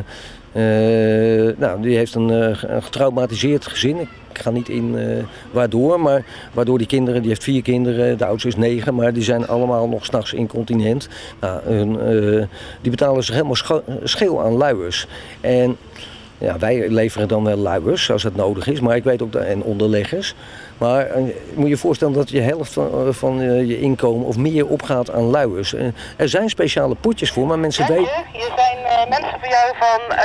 nou, 1.58 1.82
die 1.82 1.98
heeft 1.98 2.16
een, 2.16 2.56
ge- 2.56 2.68
een 2.68 2.84
getraumatiseerd 2.84 3.66
gezin. 3.68 4.00
Ik 4.00 4.40
ga 4.40 4.50
niet 4.50 4.70
in 4.70 4.96
waardoor, 5.52 6.00
maar 6.00 6.26
waardoor 6.54 6.78
die 6.78 6.88
kinderen, 6.88 7.20
die 7.22 7.30
heeft 7.30 7.44
vier 7.44 7.62
kinderen, 7.62 8.18
de 8.18 8.26
oudste 8.26 8.48
is 8.48 8.56
negen, 8.56 8.96
maar 8.96 9.14
die 9.14 9.24
zijn 9.24 9.48
allemaal 9.48 9.88
nog 9.88 10.06
s'nachts 10.06 10.34
incontinent. 10.34 11.10
Nou, 11.40 11.62
die 12.82 12.92
betalen 12.92 13.24
zich 13.24 13.36
helemaal 13.36 13.82
scheel 14.04 14.42
aan 14.44 14.54
luiers. 14.54 15.08
En 15.42 15.78
ja, 16.38 16.58
wij 16.60 16.90
leveren 16.90 17.28
dan 17.28 17.44
wel 17.44 17.58
luiers 17.58 18.12
als 18.12 18.24
het 18.24 18.36
nodig 18.36 18.68
is, 18.68 18.80
maar 18.80 18.96
ik 18.96 19.04
weet 19.04 19.22
ook 19.22 19.32
dat, 19.32 19.42
en 19.44 19.64
onderleggers. 19.64 20.36
Maar 20.78 21.06
eh, 21.06 21.24
moet 21.54 21.70
je 21.70 21.78
voorstellen 21.78 22.14
dat 22.14 22.30
je 22.30 22.42
helft 22.42 22.74
van, 22.74 22.90
eh, 22.92 23.14
van 23.14 23.42
eh, 23.42 23.68
je 23.68 23.80
inkomen 23.80 24.26
of 24.26 24.38
meer 24.38 24.68
opgaat 24.68 25.12
aan 25.12 25.24
luiers. 25.24 25.74
Er 26.18 26.30
zijn 26.30 26.50
speciale 26.50 26.96
potjes 26.96 27.32
voor, 27.32 27.48
maar 27.48 27.60
mensen 27.60 27.88
weten. 27.88 28.12
Hier 28.32 28.52
zijn 28.56 29.10
mensen 29.10 29.40
voor 29.40 29.50
jou 29.50 29.76
van 29.80 30.18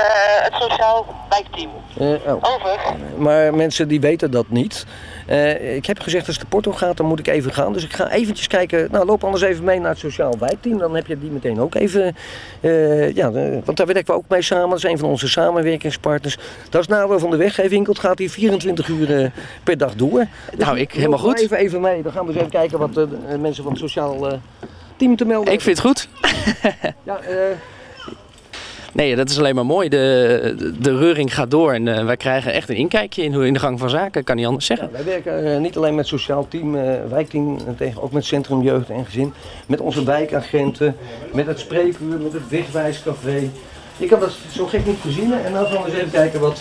het 0.43 0.55
Sociaal 0.55 1.07
Wijkteam. 1.29 1.71
Oh. 1.97 2.35
Over. 2.35 2.79
Maar 3.17 3.55
mensen 3.55 3.89
die 3.89 4.01
weten 4.01 4.31
dat 4.31 4.49
niet. 4.49 4.87
Eh, 5.29 5.77
ik 5.77 5.87
heb 5.87 6.01
gezegd 6.01 6.27
als 6.27 6.39
de 6.39 6.47
porto 6.47 6.73
gaat, 6.73 6.97
dan 6.97 7.07
moet 7.07 7.19
ik 7.19 7.27
even 7.27 7.53
gaan. 7.53 7.73
Dus 7.73 7.85
ik 7.85 7.93
ga 7.93 8.11
eventjes 8.11 8.47
kijken. 8.47 8.89
Nou, 8.91 9.07
loop 9.07 9.25
anders 9.25 9.43
even 9.43 9.65
mee 9.65 9.81
naar 9.81 9.91
het 9.91 9.99
sociaal 9.99 10.35
wijkteam. 10.39 10.79
Dan 10.79 10.95
heb 10.95 11.07
je 11.07 11.19
die 11.19 11.31
meteen 11.31 11.61
ook 11.61 11.75
even. 11.75 12.17
eh, 12.61 13.15
ja, 13.15 13.31
want 13.65 13.77
daar 13.77 13.87
werken 13.87 14.05
we 14.07 14.13
ook 14.13 14.29
mee 14.29 14.43
samen. 14.43 14.69
Dat 14.69 14.79
is 14.79 14.85
een 14.91 14.99
van 14.99 15.09
onze 15.09 15.29
samenwerkingspartners. 15.29 16.39
Dat 16.71 16.81
is 16.81 16.87
nou 16.87 17.21
van 17.21 17.31
de 17.31 17.37
weggeefwinkel. 17.37 17.93
Het 17.93 18.03
gaat 18.03 18.19
hier 18.19 18.31
24 18.31 18.89
uur 18.89 19.23
eh, 19.23 19.31
per 19.65 19.79
dag 19.79 19.95
door. 19.95 20.27
Dus 20.51 20.65
Nou, 20.65 20.79
ik 20.79 20.93
helemaal 20.93 21.19
goed. 21.19 21.41
Even, 21.41 21.57
even 21.57 21.81
mee. 21.81 22.03
Dan 22.03 22.13
gaan 22.13 22.23
we 22.23 22.29
eens 22.29 22.39
even 22.39 22.51
kijken 22.51 22.79
wat 22.79 22.95
de 22.95 23.09
mensen 23.41 23.63
van 23.63 23.73
het 23.73 23.81
sociaal 23.81 24.41
team 24.97 25.17
te 25.17 25.25
melden 25.25 25.53
Ik 25.53 25.61
vind 25.61 25.83
het 25.83 25.87
goed. 25.87 26.09
Ja, 27.05 27.21
Nee, 28.93 29.17
dat 29.17 29.31
is 29.31 29.39
alleen 29.39 29.55
maar 29.55 29.67
mooi. 29.67 29.89
De, 29.89 30.75
de, 30.81 30.97
reuring 30.99 31.35
gaat 31.35 31.51
door 31.51 31.73
en 31.73 31.89
eh, 31.89 32.05
wij 32.05 32.17
krijgen 32.17 32.53
echt 32.53 32.69
een 32.69 32.77
inkijkje 32.77 33.23
in, 33.23 33.35
hoe 33.35 33.47
in 33.47 33.53
de 33.53 33.59
gang 33.59 33.79
van 33.79 33.91
zaken. 33.91 34.25
Kan 34.25 34.37
niet 34.37 34.47
anders 34.47 34.67
zeggen. 34.67 34.89
Wij 34.93 35.05
werken 35.05 35.53
eh, 35.55 35.61
niet 35.61 35.77
alleen 35.77 35.95
met 35.95 36.07
sociaal 36.07 36.49
team, 36.49 36.77
eh, 36.77 36.95
wijkteam, 37.09 37.59
tegen, 37.77 38.03
ook 38.03 38.13
met 38.13 38.25
Centrum 38.25 38.63
Jeugd 38.63 38.91
en 38.91 39.05
Gezin. 39.05 39.33
Met 39.67 39.81
onze 39.81 40.05
wijkagenten, 40.05 40.97
met 41.33 41.47
het 41.47 41.59
spreekuur, 41.59 42.19
met 42.19 42.33
het 42.33 42.49
wegwijscafé. 42.49 43.51
Ik 43.97 44.11
heb 44.11 44.21
dat 44.21 44.37
zo 44.53 44.67
gek 44.67 44.87
niet 44.87 45.01
gezien 45.03 45.33
en 45.33 45.53
dan 45.53 45.67
gaan 45.67 45.83
we 45.83 45.89
eens 45.89 45.99
even 45.99 46.11
kijken 46.11 46.41
wat 46.41 46.61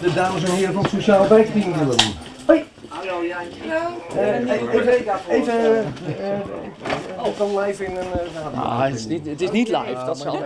de 0.00 0.12
dames 0.12 0.42
en 0.42 0.52
heren 0.52 0.72
van 0.72 0.82
het 0.82 0.92
sociaal 0.92 1.28
wijkteam 1.28 1.72
willen 1.72 1.96
doen. 1.96 2.19
Hallo 3.10 3.26
Jantje. 3.26 3.60
even, 4.72 4.98
even, 5.28 5.52
eh, 5.52 5.78
eh, 6.30 6.38
ik 7.26 7.66
live 7.66 7.84
in 7.84 7.96
een 7.96 8.12
eh. 8.52 8.62
Ah, 8.62 8.82
het, 8.82 8.94
is 8.94 9.06
niet, 9.06 9.26
het 9.26 9.40
is 9.40 9.50
niet 9.50 9.68
live, 9.68 10.02
dat 10.06 10.18
zal. 10.18 10.42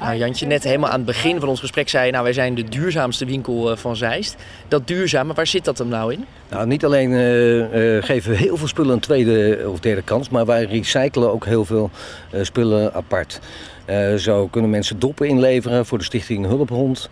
Nou, 0.00 0.16
Jantje, 0.16 0.46
net 0.46 0.64
helemaal 0.64 0.90
aan 0.90 0.96
het 0.96 1.06
begin 1.06 1.40
van 1.40 1.48
ons 1.48 1.60
gesprek 1.60 1.88
zei... 1.88 2.10
nou, 2.10 2.24
wij 2.24 2.32
zijn 2.32 2.54
de 2.54 2.64
duurzaamste 2.64 3.24
winkel 3.24 3.70
eh, 3.70 3.76
van 3.76 3.96
Zeist. 3.96 4.36
Dat 4.68 4.86
duurzame, 4.86 5.34
waar 5.34 5.46
zit 5.46 5.64
dat 5.64 5.78
hem 5.78 5.88
nou 5.88 6.12
in? 6.12 6.24
Nou, 6.48 6.66
niet 6.66 6.84
alleen 6.84 7.12
eh, 7.12 7.96
eh, 7.96 8.04
geven 8.04 8.30
we 8.30 8.36
heel 8.36 8.56
veel 8.56 8.68
spullen 8.68 8.92
een 8.92 9.00
tweede 9.00 9.64
of 9.68 9.80
derde 9.80 10.02
kans, 10.02 10.28
maar 10.28 10.46
wij 10.46 10.64
recyclen 10.64 11.32
ook 11.32 11.44
heel 11.44 11.64
veel 11.64 11.90
eh, 12.30 12.42
spullen 12.42 12.94
apart. 12.94 13.40
Eh, 13.84 14.14
zo 14.14 14.46
kunnen 14.46 14.70
mensen 14.70 14.98
doppen 14.98 15.28
inleveren 15.28 15.86
voor 15.86 15.98
de 15.98 16.04
stichting 16.04 16.46
Hulphond. 16.46 17.08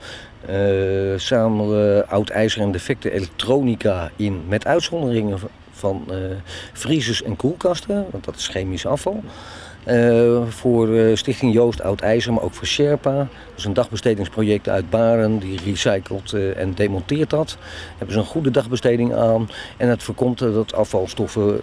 Eh 0.46 1.18
zamelen 1.18 2.08
oud 2.08 2.30
ijzer 2.30 2.60
en 2.60 2.72
defecte 2.72 3.12
elektronica 3.12 4.10
in 4.16 4.42
met 4.48 4.66
uitzonderingen 4.66 5.38
van 5.72 6.04
eh 6.08 6.16
vriezers 6.72 7.22
en 7.22 7.36
koelkasten, 7.36 8.06
want 8.10 8.24
dat 8.24 8.36
is 8.36 8.48
chemisch 8.48 8.86
afval. 8.86 9.22
Uh, 9.86 10.42
voor 10.48 10.88
uh, 10.88 11.16
Stichting 11.16 11.52
Joost 11.52 11.82
Oud 11.82 12.00
IJzer, 12.00 12.32
maar 12.32 12.42
ook 12.42 12.54
voor 12.54 12.66
Sherpa. 12.66 13.16
Dat 13.16 13.28
is 13.56 13.64
een 13.64 13.72
dagbestedingsproject 13.72 14.68
uit 14.68 14.90
Baren. 14.90 15.38
Die 15.38 15.60
recycelt 15.64 16.32
uh, 16.32 16.56
en 16.56 16.74
demonteert 16.74 17.30
dat. 17.30 17.56
Hebben 17.96 18.12
ze 18.12 18.18
een 18.18 18.26
goede 18.26 18.50
dagbesteding 18.50 19.14
aan. 19.14 19.48
En 19.76 19.88
het 19.88 20.02
voorkomt 20.02 20.38
dat 20.38 20.74
afvalstoffen 20.74 21.60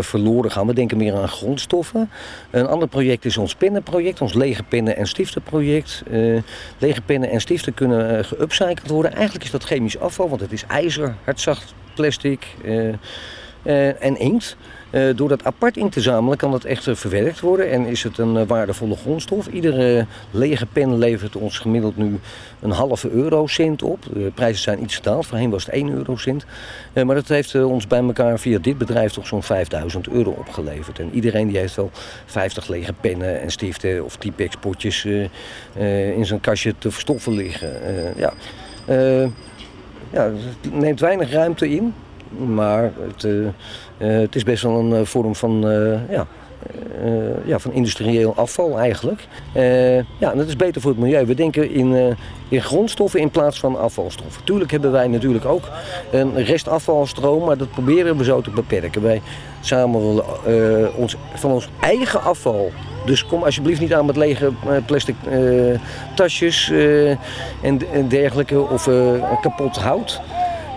verloren 0.00 0.50
gaan. 0.50 0.66
We 0.66 0.74
denken 0.74 0.96
meer 0.96 1.14
aan 1.14 1.28
grondstoffen. 1.28 2.10
Een 2.50 2.66
ander 2.66 2.88
project 2.88 3.24
is 3.24 3.36
ons 3.36 3.54
pinnenproject. 3.54 4.20
Ons 4.20 4.34
lege 4.34 4.62
pinnen- 4.62 4.96
en 4.96 5.06
stiftenproject. 5.06 6.02
lege 6.78 7.00
pinnen 7.00 7.30
en 7.30 7.40
stiften 7.40 7.74
kunnen 7.74 8.24
geupcycled 8.24 8.88
worden. 8.88 9.12
Eigenlijk 9.12 9.44
is 9.44 9.50
dat 9.50 9.64
chemisch 9.64 9.98
afval, 9.98 10.28
want 10.28 10.40
het 10.40 10.52
is 10.52 10.64
ijzer, 10.66 11.14
hardzacht 11.24 11.74
plastic 11.94 12.46
en 13.98 14.16
inkt. 14.18 14.56
Uh, 14.90 15.16
door 15.16 15.28
dat 15.28 15.44
apart 15.44 15.76
in 15.76 15.88
te 15.88 16.00
zamelen 16.00 16.38
kan 16.38 16.50
dat 16.50 16.64
echt 16.64 16.86
uh, 16.86 16.94
verwerkt 16.94 17.40
worden 17.40 17.70
en 17.70 17.86
is 17.86 18.02
het 18.02 18.18
een 18.18 18.34
uh, 18.34 18.42
waardevolle 18.46 18.96
grondstof. 18.96 19.46
Iedere 19.46 20.06
lege 20.30 20.66
pen 20.66 20.98
levert 20.98 21.36
ons 21.36 21.58
gemiddeld 21.58 21.96
nu 21.96 22.18
een 22.60 22.70
halve 22.70 23.10
eurocent 23.10 23.82
op. 23.82 24.04
De 24.12 24.30
prijzen 24.34 24.62
zijn 24.62 24.82
iets 24.82 24.94
gedaald, 24.96 25.26
voorheen 25.26 25.50
was 25.50 25.64
het 25.64 25.74
1 25.74 25.90
eurocent. 25.90 26.44
maar 26.94 27.14
dat 27.14 27.28
heeft 27.28 27.54
ons 27.54 27.86
bij 27.86 28.00
elkaar 28.00 28.38
via 28.38 28.58
dit 28.58 28.78
bedrijf 28.78 29.12
toch 29.12 29.26
zo'n 29.26 29.42
5000 29.42 30.08
euro 30.08 30.30
opgeleverd. 30.30 30.98
En 30.98 31.10
iedereen 31.12 31.48
die 31.48 31.58
heeft 31.58 31.76
wel 31.76 31.90
50 32.26 32.68
lege 32.68 32.92
pennen 32.92 33.40
en 33.40 33.50
stiften 33.50 34.04
of 34.04 34.16
Tipex 34.16 34.56
potjes 34.60 35.04
in 36.14 36.26
zijn 36.26 36.40
kastje 36.40 36.74
te 36.78 36.90
verstoffen 36.90 37.32
liggen. 37.32 37.70
ja. 38.16 38.32
ja, 40.12 40.30
het 40.62 40.72
neemt 40.72 41.00
weinig 41.00 41.30
ruimte 41.30 41.68
in. 41.68 41.94
Maar 42.36 42.92
het, 43.08 43.24
uh, 43.24 43.48
het 43.96 44.34
is 44.34 44.42
best 44.42 44.62
wel 44.62 44.78
een 44.78 44.94
eh, 44.94 45.04
vorm 45.04 45.34
van, 45.34 45.60
ja, 46.10 46.26
ja, 47.44 47.58
van 47.58 47.72
industrieel 47.72 48.34
afval 48.36 48.78
eigenlijk. 48.78 49.26
ja, 50.18 50.34
dat 50.34 50.46
is 50.46 50.56
beter 50.56 50.80
voor 50.80 50.90
het 50.90 51.00
milieu. 51.00 51.26
We 51.26 51.34
denken 51.34 51.70
in, 51.70 52.16
in 52.48 52.62
grondstoffen 52.62 53.20
in 53.20 53.30
plaats 53.30 53.60
van 53.60 53.78
afvalstoffen. 53.78 54.44
Tuurlijk 54.44 54.70
hebben 54.70 54.92
wij 54.92 55.08
natuurlijk 55.08 55.44
ook 55.44 55.68
een 56.10 56.44
restafvalstroom, 56.44 57.44
maar 57.44 57.56
dat 57.56 57.70
proberen 57.70 58.16
we 58.16 58.24
zo 58.24 58.40
te 58.40 58.50
beperken. 58.50 59.02
Wij 59.02 59.22
samen 59.60 60.00
ons, 60.96 61.16
van 61.34 61.50
ons 61.50 61.68
eigen 61.80 62.22
afval 62.22 62.70
dus 63.04 63.26
kom 63.26 63.42
alsjeblieft 63.42 63.80
niet 63.80 63.94
aan 63.94 64.06
met 64.06 64.16
lege 64.16 64.52
plastic 64.86 65.16
tasjes 66.14 66.72
en, 67.62 68.08
dergelijke 68.08 68.60
of 68.60 68.88
kapot 69.40 69.76
hout. 69.76 70.20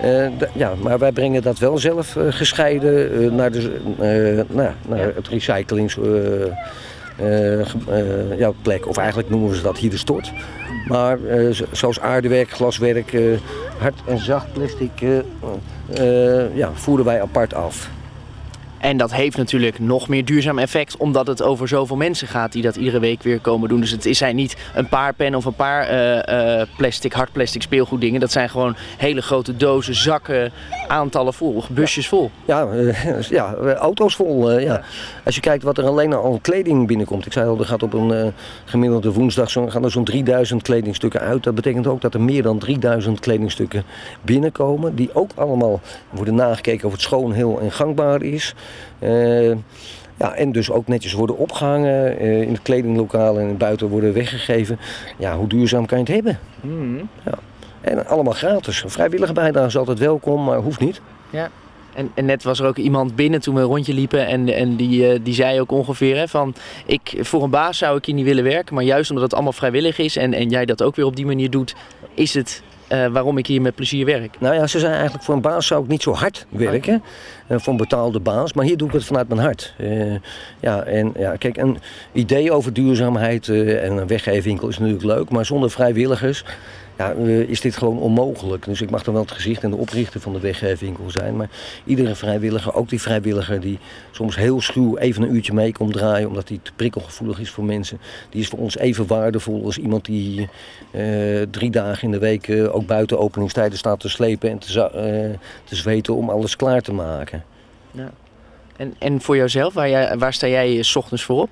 Uh, 0.04 0.28
ja, 0.54 0.74
maar 0.82 1.00
wij 1.00 1.12
brengen 1.12 1.42
dat 1.42 1.60
wel 1.60 1.78
zelf 1.78 2.16
uh, 2.16 2.24
gescheiden 2.30 3.24
uh, 3.24 3.32
naar, 3.32 3.52
de, 3.52 4.46
nou, 4.50 4.72
naar 4.88 5.16
het 5.16 5.28
recyclings 5.28 5.98
ja, 8.38 8.52
plek. 8.62 8.88
Of 8.88 8.98
eigenlijk 8.98 9.30
noemen 9.30 9.50
we 9.50 9.62
dat 9.62 9.78
hier 9.78 9.90
de 9.90 9.98
stort. 9.98 10.32
Maar 10.88 11.18
zoals 11.72 12.00
aardewerk, 12.00 12.50
glaswerk, 12.50 13.18
hard 13.78 14.00
en 14.06 14.18
zacht 14.18 14.54
plastic 14.54 14.92
ja, 16.54 16.72
voeren 16.74 17.06
wij 17.06 17.22
apart 17.22 17.54
af. 17.54 17.90
En 18.82 18.98
dat 18.98 19.14
heeft 19.14 19.38
natuurlijk 19.38 19.80
nog 19.80 20.08
meer 20.08 20.26
duurzaam 20.26 20.60
effect, 20.60 20.98
omdat 20.98 21.28
het 21.28 21.42
over 21.42 21.68
zoveel 21.68 21.96
mensen 21.96 22.28
gaat 22.28 22.52
die 22.52 22.62
dat 22.62 22.76
iedere 22.76 23.00
week 23.00 23.24
weer 23.24 23.40
komen 23.40 23.70
doen. 23.70 23.80
Dus 23.80 23.92
het 23.92 24.08
zijn 24.12 24.36
niet 24.36 24.56
een 24.76 24.88
paar 24.88 25.14
pennen 25.14 25.40
of 25.40 25.46
een 25.46 25.54
paar 25.54 25.94
uh, 26.30 26.62
plastic, 26.78 27.14
hard 27.14 27.32
plastic 27.32 27.62
speelgoeddingen. 27.62 28.20
Dat 28.20 28.32
zijn 28.32 28.50
gewoon 28.50 28.76
hele 28.98 29.22
grote 29.22 29.56
dozen, 29.56 29.96
zakken, 29.96 30.52
aantallen 30.88 31.34
vol, 31.34 31.64
busjes 31.70 32.08
vol. 32.08 32.32
Ja, 32.46 32.68
uh, 32.74 33.22
ja 33.30 33.54
auto's 33.54 34.16
vol. 34.16 34.60
ja. 34.60 34.82
Als 35.26 35.36
je 35.36 35.42
kijkt 35.42 35.64
wat 35.64 35.78
er 35.78 35.86
alleen 35.86 36.14
al 36.14 36.40
kleding 36.42 36.88
binnenkomt. 36.88 37.26
Ik 37.26 37.34
zei 37.34 37.50
al, 37.50 37.60
er 37.60 37.66
gaat 37.66 37.84
op 37.84 37.94
een 37.94 38.34
gemiddelde 38.66 39.12
woensdag 39.12 39.52
zo, 39.52 39.68
gaan 39.68 39.84
er 39.84 39.92
zo'n 39.92 40.04
3000 40.04 40.62
kledingstukken 40.62 41.20
uit. 41.20 41.44
Dat 41.44 41.56
betekent 41.56 41.88
ook 41.88 42.02
dat 42.02 42.14
er 42.14 42.22
meer 42.22 42.44
dan 42.44 42.60
3000 42.60 43.20
kledingstukken 43.20 43.84
binnenkomen. 44.22 44.96
Die 44.96 45.10
ook 45.14 45.32
allemaal 45.36 45.82
worden 46.10 46.36
nagekeken 46.36 46.86
of 46.88 46.92
het 46.92 47.02
schoon, 47.02 47.32
heel 47.32 47.60
en 47.60 47.72
gangbaar 47.72 48.22
is. 48.22 48.56
Uh, 49.00 49.56
ja, 50.18 50.34
en 50.34 50.52
dus 50.52 50.72
ook 50.72 50.88
netjes 50.88 51.14
worden 51.14 51.38
opgehangen 51.38 52.24
uh, 52.24 52.42
in 52.42 52.52
het 52.52 52.62
kledinglokaal 52.62 53.40
en 53.40 53.58
buiten 53.58 53.88
worden 53.88 54.14
weggegeven. 54.14 54.80
Ja, 55.18 55.38
hoe 55.38 55.48
duurzaam 55.48 55.86
kan 55.86 55.98
je 55.98 56.04
het 56.04 56.14
hebben? 56.14 56.40
Mm. 56.62 57.10
Ja. 57.26 57.38
En 57.82 58.08
allemaal 58.08 58.34
gratis. 58.34 58.84
vrijwillige 58.88 59.34
bijdrage 59.34 59.68
is 59.68 59.78
altijd 59.78 60.00
welkom, 60.00 60.44
maar 60.44 60.58
hoeft 60.58 60.80
niet. 60.80 61.02
Ja. 61.30 61.50
En, 61.94 62.12
en, 62.14 62.26
net 62.26 62.44
was 62.44 62.60
er 62.60 62.66
ook 62.66 62.78
iemand 62.78 63.16
binnen 63.16 63.42
toen 63.42 63.56
we 63.56 63.62
een 63.62 63.68
rondje 63.68 63.94
liepen 63.94 64.28
en, 64.28 64.54
en 64.54 64.76
die, 64.76 65.14
uh, 65.14 65.20
die 65.24 65.34
zei 65.34 65.62
ook 65.62 65.72
ongeveer 65.72 66.18
hè, 66.18 66.28
van 66.28 66.56
ik, 66.86 67.14
voor 67.20 67.44
een 67.44 67.50
baas 67.50 67.78
zou 67.78 67.98
ik 67.98 68.06
hier 68.06 68.16
niet 68.16 68.26
willen 68.26 68.44
werken, 68.44 68.76
maar 68.76 68.84
juist 68.84 69.10
omdat 69.10 69.26
het 69.26 69.34
allemaal 69.34 69.54
vrijwillig 69.54 69.98
is 69.98 70.16
en, 70.16 70.34
en 70.34 70.50
jij 70.50 70.66
dat 70.66 70.84
ook 70.84 70.96
weer 70.96 71.06
op 71.06 71.16
die 71.16 71.26
manier 71.26 71.50
doet, 71.50 71.76
is 72.14 72.34
het 72.34 72.64
uh, 72.92 73.08
waarom 73.08 73.38
ik 73.38 73.48
hier 73.48 73.62
met 73.62 73.76
plezier 73.76 74.06
werk. 74.06 74.40
Nou 74.40 74.56
ja, 74.56 74.68
ze 74.68 74.80
zijn 74.80 74.94
eigenlijk 74.94 75.24
voor 75.24 75.36
een 75.36 75.42
baas 75.42 75.68
zou 75.68 75.84
ik 75.84 75.90
niet 75.90 76.02
zo 76.02 76.14
hard 76.14 76.46
werken. 76.50 77.04
Uh, 77.50 77.60
voor 77.60 77.74
een 77.74 77.80
betaalde 77.80 78.20
baas. 78.20 78.54
Maar 78.54 78.66
hier 78.66 78.78
doe 78.78 78.88
ik 78.88 78.94
het 78.94 79.06
vanuit 79.06 79.28
mijn 79.28 79.42
hart. 79.42 79.74
Uh, 79.78 80.16
ja, 80.60 80.84
en 80.84 81.14
ja, 81.18 81.36
kijk, 81.36 81.58
een 81.58 81.78
idee 82.12 82.52
over 82.52 82.74
duurzaamheid 82.74 83.50
en 83.50 83.98
een 83.98 84.08
weggeefwinkel 84.08 84.68
is 84.68 84.78
natuurlijk 84.78 85.06
leuk. 85.06 85.30
Maar 85.30 85.46
zonder 85.46 85.72
vrijwilligers 85.72 86.44
ja, 87.02 87.12
is 87.48 87.62
dit 87.62 87.78
gewoon 87.78 87.98
onmogelijk. 87.98 88.66
Dus 88.66 88.82
ik 88.82 88.90
mag 88.90 89.04
dan 89.04 89.14
wel 89.14 89.24
het 89.24 89.32
gezicht 89.32 89.64
en 89.64 89.70
de 89.70 89.76
oprichter 89.76 90.22
van 90.22 90.34
de 90.34 90.40
weggeefwinkel 90.40 91.12
zijn. 91.12 91.36
Maar 91.36 91.50
iedere 91.86 92.16
vrijwilliger, 92.16 92.74
ook 92.74 92.90
die 92.90 93.02
vrijwilliger 93.02 93.60
die 93.60 93.80
soms 94.12 94.36
heel 94.36 94.62
schuw 94.62 94.98
even 94.98 95.24
een 95.24 95.36
uurtje 95.36 95.54
mee 95.54 95.72
komt 95.72 95.94
draaien... 95.94 96.28
omdat 96.28 96.50
hij 96.50 96.60
te 96.64 96.72
prikkelgevoelig 96.76 97.40
is 97.40 97.50
voor 97.50 97.64
mensen... 97.64 98.00
die 98.30 98.42
is 98.42 98.48
voor 98.48 98.60
ons 98.60 98.78
even 98.78 99.08
waardevol 99.08 99.66
als 99.66 99.78
iemand 99.78 100.06
die 100.06 100.50
uh, 100.92 101.42
drie 101.52 101.72
dagen 101.72 102.04
in 102.04 102.12
de 102.12 102.20
week... 102.20 102.48
Uh, 102.48 102.76
ook 102.76 102.86
buiten 102.86 103.20
openingstijden 103.20 103.78
staat 103.78 104.00
te 104.00 104.10
slepen 104.10 104.50
en 104.50 104.58
te, 104.58 104.68
uh, 104.74 105.38
te 105.64 105.76
zweten 105.76 106.16
om 106.16 106.30
alles 106.30 106.56
klaar 106.56 106.82
te 106.82 106.94
maken. 106.94 107.44
Ja. 107.92 108.12
En, 108.78 108.96
en 109.00 109.22
voor 109.22 109.36
jouzelf, 109.36 109.74
waar, 109.74 109.90
jij, 109.90 110.18
waar 110.18 110.34
sta 110.34 110.48
jij 110.48 110.84
s 110.84 110.96
ochtends 110.96 111.24
voor 111.24 111.42
op? 111.42 111.50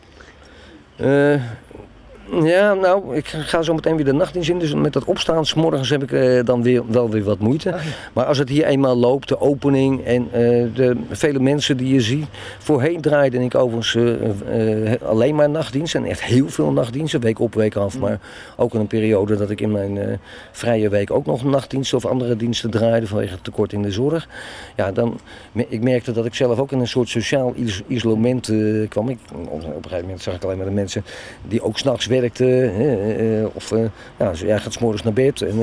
Ja, 2.31 2.73
nou, 2.73 3.15
ik 3.15 3.27
ga 3.27 3.61
zo 3.61 3.73
meteen 3.73 3.95
weer 3.95 4.05
de 4.05 4.13
nachtdienst 4.13 4.49
in. 4.49 4.59
Dus 4.59 4.73
met 4.73 4.93
dat 4.93 5.05
opstaan, 5.05 5.45
s 5.45 5.53
morgens 5.53 5.89
heb 5.89 6.03
ik 6.03 6.11
uh, 6.11 6.45
dan 6.45 6.63
weer, 6.63 6.83
wel 6.87 7.09
weer 7.09 7.23
wat 7.23 7.39
moeite. 7.39 7.69
Ja. 7.69 7.77
Maar 8.13 8.25
als 8.25 8.37
het 8.37 8.49
hier 8.49 8.65
eenmaal 8.65 8.95
loopt, 8.95 9.27
de 9.27 9.41
opening 9.41 10.03
en 10.05 10.23
uh, 10.23 10.31
de 10.75 10.97
vele 11.09 11.39
mensen 11.39 11.77
die 11.77 11.93
je 11.93 12.01
ziet. 12.01 12.25
Voorheen 12.59 13.01
draaide 13.01 13.43
ik 13.43 13.55
overigens 13.55 13.93
uh, 13.93 14.93
alleen 15.03 15.35
maar 15.35 15.49
nachtdienst. 15.49 15.95
En 15.95 16.05
echt 16.05 16.23
heel 16.23 16.49
veel 16.49 16.71
nachtdiensten, 16.71 17.19
week 17.19 17.39
op, 17.39 17.53
week 17.53 17.75
af. 17.75 17.95
Mm. 17.95 18.01
Maar 18.01 18.19
ook 18.57 18.73
in 18.73 18.79
een 18.79 18.87
periode 18.87 19.37
dat 19.37 19.49
ik 19.49 19.61
in 19.61 19.71
mijn 19.71 20.19
vrije 20.51 20.89
week 20.89 21.11
ook 21.11 21.25
nog 21.25 21.43
nachtdiensten 21.43 21.97
of 21.97 22.05
andere 22.05 22.35
diensten 22.35 22.69
draaide. 22.69 23.07
Vanwege 23.07 23.33
het 23.33 23.43
tekort 23.43 23.73
in 23.73 23.81
de 23.81 23.91
zorg. 23.91 24.27
Ja, 24.75 24.91
dan, 24.91 25.19
ik 25.53 25.83
merkte 25.83 26.11
dat 26.11 26.25
ik 26.25 26.35
zelf 26.35 26.59
ook 26.59 26.71
in 26.71 26.79
een 26.79 26.87
soort 26.87 27.09
sociaal 27.09 27.53
is 27.55 27.81
isolement 27.87 28.51
kwam. 28.89 29.09
Ik, 29.09 29.19
op 29.49 29.63
een 29.63 29.73
gegeven 29.81 30.01
moment 30.01 30.21
zag 30.21 30.35
ik 30.35 30.43
alleen 30.43 30.57
maar 30.57 30.65
de 30.65 30.71
mensen 30.71 31.03
die 31.47 31.63
ook 31.63 31.77
s'nachts 31.77 32.05
werken 32.05 32.17
werkte. 32.19 32.71
Uh, 33.19 33.45
of 33.53 33.73
ja, 34.17 34.31
jij 34.33 34.59
gaat 34.59 34.73
s'morgens 34.73 35.03
naar 35.03 35.13
bed. 35.13 35.41
En, 35.41 35.59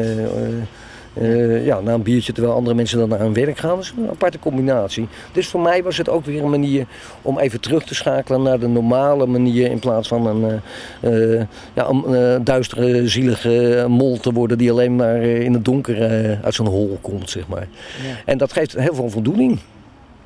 uh, 1.20 1.66
ja, 1.66 1.80
na 1.80 1.92
een 1.92 2.02
biertje 2.02 2.32
terwijl 2.32 2.54
andere 2.54 2.76
mensen 2.76 2.98
dan 2.98 3.08
naar 3.08 3.18
hun 3.18 3.32
werk 3.32 3.58
gaan. 3.58 3.76
Dat 3.76 3.84
is 3.84 3.94
een 3.96 4.10
aparte 4.10 4.38
combinatie. 4.38 5.08
Dus 5.32 5.48
voor 5.48 5.60
mij 5.60 5.82
was 5.82 5.96
het 5.96 6.08
ook 6.08 6.25
weer 6.25 6.42
een 6.42 6.50
manier 6.50 6.86
om 7.22 7.38
even 7.38 7.60
terug 7.60 7.84
te 7.84 7.94
schakelen 7.94 8.42
naar 8.42 8.58
de 8.58 8.68
normale 8.68 9.26
manier. 9.26 9.70
In 9.70 9.78
plaats 9.78 10.08
van 10.08 10.26
een, 10.26 10.60
uh, 11.00 11.42
ja, 11.75 11.88
een 11.88 12.44
duistere, 12.44 13.08
zielige 13.08 13.84
mol 13.88 14.18
te 14.18 14.32
worden 14.32 14.58
die 14.58 14.70
alleen 14.70 14.96
maar 14.96 15.22
in 15.22 15.52
het 15.52 15.64
donker 15.64 15.98
uit 16.42 16.54
zijn 16.54 16.68
hol 16.68 16.98
komt. 17.00 17.30
Zeg 17.30 17.48
maar. 17.48 17.68
Ja. 18.06 18.16
En 18.25 18.38
dat 18.38 18.52
geeft 18.52 18.72
heel 18.78 18.94
veel 18.94 19.10
voldoening. 19.10 19.58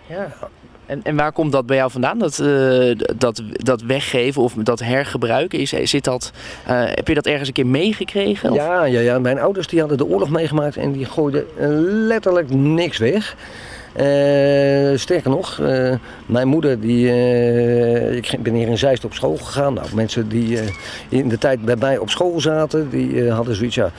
Ja. 0.06 0.28
En, 0.90 1.00
en 1.02 1.16
waar 1.16 1.32
komt 1.32 1.52
dat 1.52 1.66
bij 1.66 1.76
jou 1.76 1.90
vandaan? 1.90 2.18
Dat, 2.18 2.38
uh, 2.38 2.96
dat, 3.16 3.42
dat 3.52 3.82
weggeven 3.82 4.42
of 4.42 4.52
dat 4.52 4.80
hergebruiken? 4.80 5.58
Is, 5.58 5.70
zit 5.82 6.04
dat, 6.04 6.32
uh, 6.68 6.82
heb 6.84 7.08
je 7.08 7.14
dat 7.14 7.26
ergens 7.26 7.48
een 7.48 7.54
keer 7.54 7.66
meegekregen? 7.66 8.52
Ja, 8.52 8.84
ja, 8.84 9.00
ja, 9.00 9.18
mijn 9.18 9.38
ouders 9.38 9.66
die 9.66 9.80
hadden 9.80 9.98
de 9.98 10.06
oorlog 10.06 10.30
meegemaakt 10.30 10.76
en 10.76 10.92
die 10.92 11.04
gooiden 11.04 11.44
letterlijk 12.06 12.50
niks 12.50 12.98
weg. 12.98 13.36
Uh, 13.96 14.98
sterker 14.98 15.30
nog, 15.30 15.58
uh, 15.58 15.94
mijn 16.26 16.48
moeder, 16.48 16.80
die, 16.80 17.06
uh, 17.06 18.16
ik 18.16 18.42
ben 18.42 18.54
hier 18.54 18.68
in 18.68 18.78
Zeist 18.78 19.04
op 19.04 19.14
school 19.14 19.36
gegaan. 19.36 19.74
Nou, 19.74 19.86
mensen 19.94 20.28
die 20.28 20.58
in 21.08 21.28
de 21.28 21.38
tijd 21.38 21.64
bij 21.64 21.76
mij 21.76 21.98
op 21.98 22.10
school 22.10 22.40
zaten, 22.40 22.90
die 22.90 23.30
hadden 23.30 23.54
zoiets, 23.54 23.74
ja, 23.74 23.90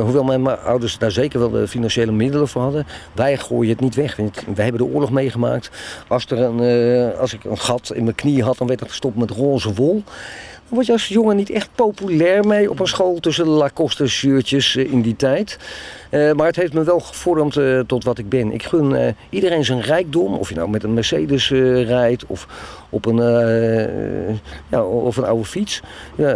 hoewel 0.00 0.24
mijn 0.24 0.46
ouders 0.46 0.98
daar 0.98 1.10
zeker 1.10 1.38
wel 1.38 1.50
de 1.50 1.68
financiële 1.68 2.12
middelen 2.12 2.48
voor 2.48 2.62
hadden, 2.62 2.86
wij 3.12 3.36
gooien 3.36 3.70
het 3.70 3.80
niet 3.80 3.94
weg. 3.94 4.16
Wij 4.54 4.64
hebben 4.64 4.86
de 4.86 4.92
oorlog 4.94 5.10
meegemaakt. 5.10 5.70
Als, 6.08 6.26
er 6.26 6.38
een, 6.38 7.16
als 7.16 7.34
ik 7.34 7.44
een 7.44 7.58
gat 7.58 7.92
in 7.94 8.04
mijn 8.04 8.16
knie 8.16 8.42
had, 8.42 8.58
dan 8.58 8.66
werd 8.66 8.80
het 8.80 8.88
gestopt 8.88 9.16
met 9.16 9.30
roze 9.30 9.74
wol. 9.74 10.02
Word 10.68 10.86
je 10.86 10.92
als 10.92 11.08
jongen 11.08 11.36
niet 11.36 11.50
echt 11.50 11.68
populair 11.74 12.46
mee 12.46 12.70
op 12.70 12.80
een 12.80 12.86
school 12.86 13.20
tussen 13.20 13.44
de 13.44 13.50
Lacoste 13.50 14.06
shirtjes 14.06 14.76
eh, 14.76 14.92
in 14.92 15.02
die 15.02 15.16
tijd. 15.16 15.58
Eh, 16.10 16.32
maar 16.32 16.46
het 16.46 16.56
heeft 16.56 16.72
me 16.72 16.82
wel 16.82 17.00
gevormd 17.00 17.56
eh, 17.56 17.80
tot 17.80 18.04
wat 18.04 18.18
ik 18.18 18.28
ben. 18.28 18.52
Ik 18.52 18.62
gun 18.62 19.14
iedereen 19.30 19.64
zijn 19.64 19.80
rijkdom. 19.80 20.34
Of 20.34 20.48
je 20.48 20.54
nou 20.54 20.70
met 20.70 20.82
een 20.82 20.94
Mercedes 20.94 21.50
rijdt 21.86 22.26
of 22.26 22.46
op 22.90 23.06
een, 23.06 23.16
ja, 24.68 24.84
of 24.84 25.16
een 25.16 25.24
oude 25.24 25.44
fiets. 25.44 25.80
Ja, 26.14 26.26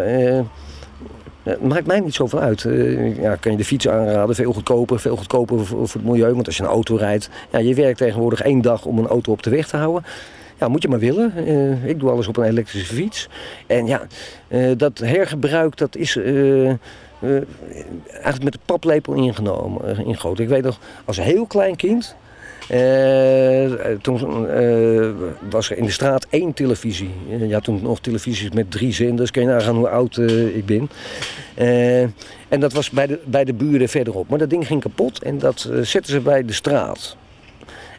het 1.43 1.62
maakt 1.62 1.87
mij 1.87 2.01
niet 2.01 2.15
zoveel 2.15 2.39
uit. 2.39 2.67
Ja, 3.21 3.37
kan 3.37 3.53
je 3.53 3.59
de 3.59 3.65
fiets 3.65 3.89
aanraden, 3.89 4.35
veel 4.35 4.53
goedkoper, 4.53 5.01
veel 5.01 5.17
goedkoper 5.17 5.67
voor, 5.67 5.89
voor 5.89 6.01
het 6.01 6.11
milieu. 6.11 6.35
Want 6.35 6.47
als 6.47 6.57
je 6.57 6.62
een 6.62 6.69
auto 6.69 6.97
rijdt, 6.97 7.29
ja, 7.51 7.59
je 7.59 7.75
werkt 7.75 7.99
tegenwoordig 7.99 8.41
één 8.41 8.61
dag 8.61 8.85
om 8.85 8.99
een 8.99 9.07
auto 9.07 9.33
op 9.33 9.43
de 9.43 9.51
weg 9.51 9.69
te 9.69 9.77
houden. 9.77 10.05
Ja, 10.62 10.69
moet 10.69 10.83
je 10.83 10.88
maar 10.88 10.99
willen. 10.99 11.33
Eh, 11.47 11.85
ik 11.88 12.00
doe 12.00 12.11
alles 12.11 12.28
op 12.28 12.37
een 12.37 12.45
elektrische 12.45 12.95
fiets. 12.95 13.28
En 13.66 13.87
ja, 13.87 14.07
eh, 14.49 14.71
dat 14.76 14.99
hergebruik, 14.99 15.76
dat 15.76 15.97
is 15.97 16.16
eh, 16.16 16.66
eigenlijk 18.11 18.42
met 18.42 18.52
de 18.52 18.59
paplepel 18.64 19.14
ingenomen, 19.14 20.07
ingegoten. 20.07 20.45
Ik 20.45 20.50
weet 20.50 20.62
nog, 20.62 20.78
als 21.04 21.21
heel 21.21 21.47
klein 21.47 21.76
kind... 21.76 22.14
toen 24.02 24.47
was 25.50 25.71
er 25.71 25.76
in 25.76 25.85
de 25.85 25.90
straat 25.90 26.26
één 26.31 26.52
televisie. 26.54 27.11
Ja, 27.28 27.61
toen 27.61 27.81
nog 27.83 28.00
televisies 28.00 28.50
met 28.50 28.71
drie 28.71 28.92
zenders. 28.92 29.31
Kun 29.31 29.42
je 29.42 29.49
nagaan 29.49 29.76
hoe 29.76 29.88
oud 29.88 30.16
ik 30.54 30.66
ben. 30.66 30.90
En 32.49 32.61
dat 32.61 32.73
was 32.73 32.90
bij 32.90 33.07
de, 33.07 33.19
bij 33.25 33.45
de 33.45 33.54
buren 33.54 33.88
verderop. 33.88 34.28
Maar 34.28 34.38
dat 34.38 34.50
ding 34.50 34.66
ging 34.66 34.81
kapot 34.81 35.23
en 35.23 35.38
dat 35.38 35.71
zetten 35.83 36.12
ze 36.12 36.21
bij 36.21 36.45
de 36.45 36.52
straat. 36.52 37.16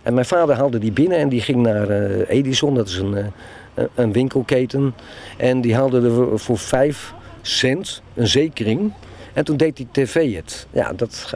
En 0.04 0.14
mijn 0.14 0.26
vader 0.26 0.56
haalde 0.56 0.80
die 0.80 0.92
binnen 0.92 1.18
en 1.18 1.30
die 1.30 1.42
ging 1.42 1.62
naar 1.62 1.90
eh, 1.90 2.30
Edison, 2.38 2.76
dat 2.76 2.88
is 2.88 2.98
een, 2.98 3.16
eh, 3.18 3.26
een- 3.74 3.90
een 3.96 4.12
winkelketen. 4.12 4.94
En 5.38 5.62
die 5.62 5.76
haalde 5.76 6.02
er 6.02 6.12
voor- 6.12 6.40
voor 6.40 6.58
vijf 6.58 7.14
cent 7.42 8.02
een 8.16 8.28
zekering. 8.28 8.92
En 9.34 9.46
toen 9.46 9.58
deed 9.58 9.78
die 9.78 9.88
tv 9.92 10.36
het. 10.36 10.68
Ja, 10.72 10.94
dat, 10.96 11.34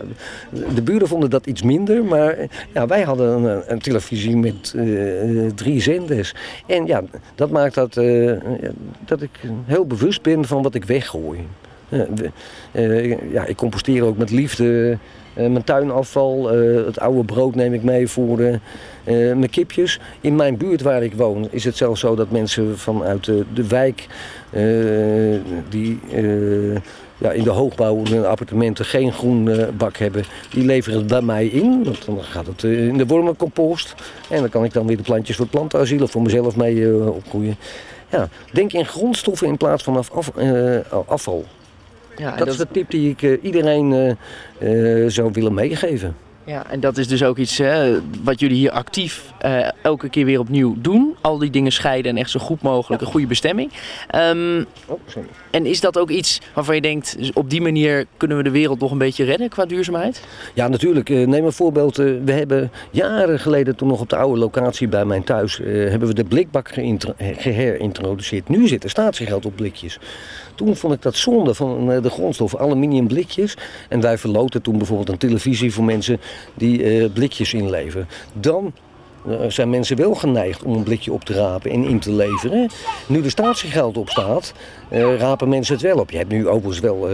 de 0.75 0.81
buren 0.81 1.07
vonden 1.07 1.29
dat 1.29 1.45
iets 1.45 1.61
minder, 1.63 2.03
maar 2.05 2.35
ja, 2.73 2.87
wij 2.87 3.01
hadden 3.01 3.43
een, 3.43 3.61
een 3.71 3.79
televisie 3.79 4.37
met 4.37 4.73
eh, 4.75 4.85
drie 5.55 5.81
zenders. 5.81 6.33
En 6.67 6.85
ja, 6.85 7.03
dat 7.35 7.49
maakt 7.49 7.73
dat, 7.75 7.93
dat 9.05 9.21
ik 9.21 9.29
heel 9.65 9.85
bewust 9.87 10.21
ben 10.21 10.45
van 10.45 10.61
wat 10.63 10.75
ik 10.75 10.83
weggooi. 10.85 11.39
We- 11.89 13.17
ja, 13.31 13.45
ik 13.45 13.55
composteer 13.55 14.03
ook 14.03 14.17
met 14.17 14.31
liefde 14.31 14.97
mijn 15.37 15.63
tuinafval. 15.63 16.51
eh, 16.51 16.85
het 16.85 16.99
oude 16.99 17.23
brood 17.23 17.55
neem 17.55 17.73
ik 17.73 17.83
mee 17.83 18.07
voor 18.07 18.39
eh, 18.39 18.53
eh, 18.53 19.37
mijn 19.37 19.49
kipjes. 19.49 19.99
In 20.21 20.35
mijn 20.35 20.57
buurt 20.57 20.81
waar 20.81 21.03
ik 21.03 21.13
woon 21.13 21.47
is 21.51 21.63
het 21.63 21.77
zelfs 21.77 21.99
zo 21.99 22.15
dat 22.15 22.31
mensen 22.31 22.77
vanuit 22.77 23.25
de, 23.25 23.67
wijk... 23.67 24.07
eh, 24.49 24.61
die 25.69 25.99
eh, 26.11 26.75
ja, 27.17 27.31
in 27.31 27.43
de 27.43 27.49
hoogbouw 27.49 28.01
in 28.03 28.25
appartementen 28.25 28.85
geen 28.85 29.13
groen 29.13 29.49
eh, 29.49 29.67
bak 29.77 29.97
hebben... 29.97 30.23
die 30.53 30.65
leveren 30.65 30.97
het 30.99 31.07
bij 31.07 31.21
mij 31.21 31.45
in. 31.45 31.83
Want 31.83 32.05
dan 32.05 32.23
gaat 32.23 32.47
het 32.47 32.63
eh, 32.63 32.87
in 32.87 32.97
de 32.97 33.05
wormencompost. 33.05 33.95
En 34.29 34.39
dan 34.39 34.49
kan 34.49 34.63
ik 34.63 34.73
dan 34.73 34.87
weer 34.87 34.97
de 34.97 35.03
plantjes 35.03 35.35
voor 35.35 35.45
het 35.45 35.55
plantenasiel... 35.55 36.01
of 36.03 36.11
voor 36.11 36.21
mezelf 36.21 36.55
mee 36.55 36.85
eh, 36.89 37.07
opgroeien. 37.07 37.55
Ja, 38.09 38.29
denk 38.51 38.73
in 38.73 38.85
grondstoffen 38.85 39.47
in 39.47 39.57
plaats 39.57 39.83
van 39.83 39.97
af, 39.97 40.11
af, 40.11 40.31
eh, 40.37 40.77
afval. 41.05 41.45
Ja, 42.17 42.31
en 42.31 42.37
Dat 42.37 42.47
is 42.47 42.57
de 42.57 42.67
tip 42.71 42.89
die 42.91 43.09
ik 43.09 43.21
eh, 43.21 43.31
iedereen 43.41 44.17
eh, 44.59 45.03
eh, 45.03 45.09
zou 45.09 45.29
willen 45.33 45.53
meegeven. 45.53 46.15
Ja, 46.45 46.69
en 46.69 46.79
dat 46.79 46.97
is 46.97 47.07
dus 47.07 47.23
ook 47.23 47.37
iets 47.37 47.57
hè, 47.57 47.99
wat 48.23 48.39
jullie 48.39 48.57
hier 48.57 48.71
actief 48.71 49.33
elke 49.81 50.09
keer 50.09 50.25
weer 50.25 50.39
opnieuw 50.39 50.75
doen. 50.77 51.15
Al 51.21 51.37
die 51.37 51.49
dingen 51.49 51.71
scheiden 51.71 52.11
en 52.11 52.17
echt 52.17 52.29
zo 52.29 52.39
goed 52.39 52.61
mogelijk 52.61 53.01
een 53.01 53.07
goede 53.07 53.27
bestemming. 53.27 53.71
Ehm, 54.07 54.63
Oh, 54.85 54.99
sorry. 55.05 55.27
en 55.51 55.65
is 55.65 55.79
dat 55.81 55.97
ook 55.97 56.09
iets 56.09 56.41
waarvan 56.53 56.75
je 56.75 56.81
denkt, 56.81 57.17
dus 57.17 57.33
op 57.33 57.49
die 57.49 57.61
manier 57.61 58.05
kunnen 58.17 58.37
we 58.37 58.43
de 58.43 58.49
wereld 58.51 58.79
nog 58.79 58.91
een 58.91 58.97
beetje 58.97 59.23
redden 59.23 59.49
qua 59.49 59.65
duurzaamheid? 59.65 60.23
Ja, 60.53 60.67
natuurlijk. 60.67 61.09
Neem 61.09 61.45
een 61.45 61.51
voorbeeld. 61.51 61.95
We 61.95 62.31
hebben 62.31 62.71
jaren 62.91 63.39
geleden, 63.39 63.75
toen 63.75 63.87
nog 63.87 64.01
op 64.01 64.09
de 64.09 64.15
oude 64.17 64.39
locatie 64.39 64.87
bij 64.87 65.05
mijn 65.05 65.23
thuis, 65.23 65.57
hebben 65.63 66.07
we 66.07 66.13
de 66.13 66.23
blikbak 66.23 66.69
geherintroduceerd. 67.37 68.49
Nu 68.49 68.67
zit 68.67 68.83
er 68.83 68.89
statiegeld 68.89 69.45
op 69.45 69.55
blikjes. 69.55 69.99
Toen 70.57 70.75
vond 70.75 70.93
ik 70.93 71.01
dat 71.01 71.15
zonde 71.15 71.53
van 71.53 71.91
eh, 71.91 72.01
de 72.01 72.09
grondstof, 72.09 72.55
aluminium 72.55 73.07
blikjes. 73.07 73.57
En 73.89 74.01
wij 74.01 74.17
verloten 74.17 74.61
toen 74.61 74.77
bijvoorbeeld 74.77 75.09
een 75.09 75.17
televisie 75.17 75.73
voor 75.73 75.83
mensen 75.83 76.19
die 76.53 76.83
eh, 76.83 77.09
blikjes 77.13 77.53
inleveren. 77.53 78.07
Dan 78.33 78.73
eh, 79.29 79.35
zijn 79.47 79.69
mensen 79.69 79.97
wel 79.97 80.15
geneigd 80.15 80.63
om 80.63 80.75
een 80.75 80.83
blikje 80.83 81.11
op 81.11 81.23
te 81.23 81.33
rapen 81.33 81.71
en 81.71 81.83
in 81.83 81.99
te 81.99 82.11
leveren. 82.11 82.69
Nu 83.07 83.23
er 83.23 83.29
statiegeld 83.29 83.97
op 83.97 84.09
staat, 84.09 84.53
eh, 84.89 85.17
rapen 85.17 85.49
mensen 85.49 85.73
het 85.73 85.83
wel 85.83 85.97
op. 85.97 86.11
Je 86.11 86.17
hebt 86.17 86.29
nu 86.29 86.47
overigens 86.47 86.79
wel, 86.79 87.07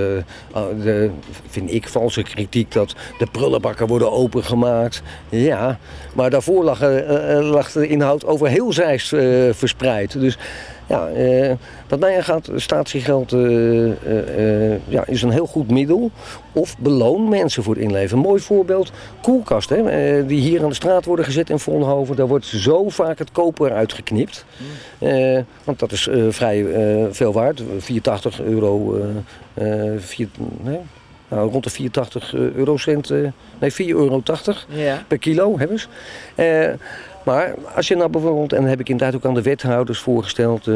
ah, 0.51 0.63
de, 0.83 1.09
vind 1.47 1.73
ik, 1.73 1.87
valse 1.87 2.23
kritiek 2.23 2.71
dat 2.71 2.95
de 3.17 3.27
prullenbakken 3.31 3.87
worden 3.87 4.11
opengemaakt. 4.11 5.01
Ja, 5.29 5.79
maar 6.13 6.29
daarvoor 6.29 6.63
lag, 6.63 6.79
de 7.71 7.87
inhoud 7.87 8.25
over 8.25 8.47
heel 8.47 8.73
Zeist 8.73 9.07
verspreid. 9.51 10.19
Dus 10.19 10.37
ja, 10.87 11.07
eh, 11.07 11.51
wat 11.87 11.99
mij 11.99 12.15
aangaat, 12.17 12.49
statiegeld 12.55 13.33
eh, 13.33 14.71
eh, 14.71 14.79
ja, 14.87 15.05
is 15.05 15.21
een 15.21 15.29
heel 15.29 15.45
goed 15.45 15.71
middel. 15.71 16.11
Of 16.51 16.77
beloon 16.77 17.29
mensen 17.29 17.63
voor 17.63 17.73
het 17.73 17.83
inleveren. 17.83 18.17
Een 18.17 18.29
mooi 18.29 18.41
voorbeeld, 18.41 18.91
koelkasten 19.21 19.85
hè, 19.85 20.25
die 20.25 20.41
hier 20.41 20.63
aan 20.63 20.69
de 20.69 20.75
straat 20.75 21.05
worden 21.05 21.25
gezet 21.25 21.49
in 21.49 21.59
Vollenhoven. 21.59 22.15
Daar 22.15 22.27
wordt 22.27 22.45
zo 22.45 22.89
vaak 22.89 23.17
het 23.17 23.31
koper 23.31 23.71
uitgeknipt. 23.73 24.45
Eh, 24.99 25.39
want 25.63 25.79
dat 25.79 25.91
is 25.91 26.09
vrij 26.29 26.65
veel 27.11 27.33
waard, 27.33 27.61
84 27.77 28.41
euro, 28.41 29.01
vier, 29.97 30.27
nee, 30.61 30.79
nou, 31.27 31.51
rond 31.51 31.63
de 31.63 31.69
84 31.69 32.33
eurocent, 32.33 33.09
nee 33.59 33.71
4,80 33.71 33.85
euro 33.87 34.21
Ja. 34.67 35.03
per 35.07 35.17
kilo 35.17 35.57
hebben 35.57 35.79
ze. 35.79 35.87
Maar 37.23 37.53
als 37.75 37.87
je 37.87 37.95
nou 37.95 38.09
bijvoorbeeld, 38.09 38.53
en 38.53 38.59
dat 38.61 38.69
heb 38.69 38.79
ik 38.79 38.89
inderdaad 38.89 39.15
ook 39.15 39.25
aan 39.25 39.33
de 39.33 39.41
wethouders 39.41 39.99
voorgesteld, 39.99 40.67
eh, 40.67 40.75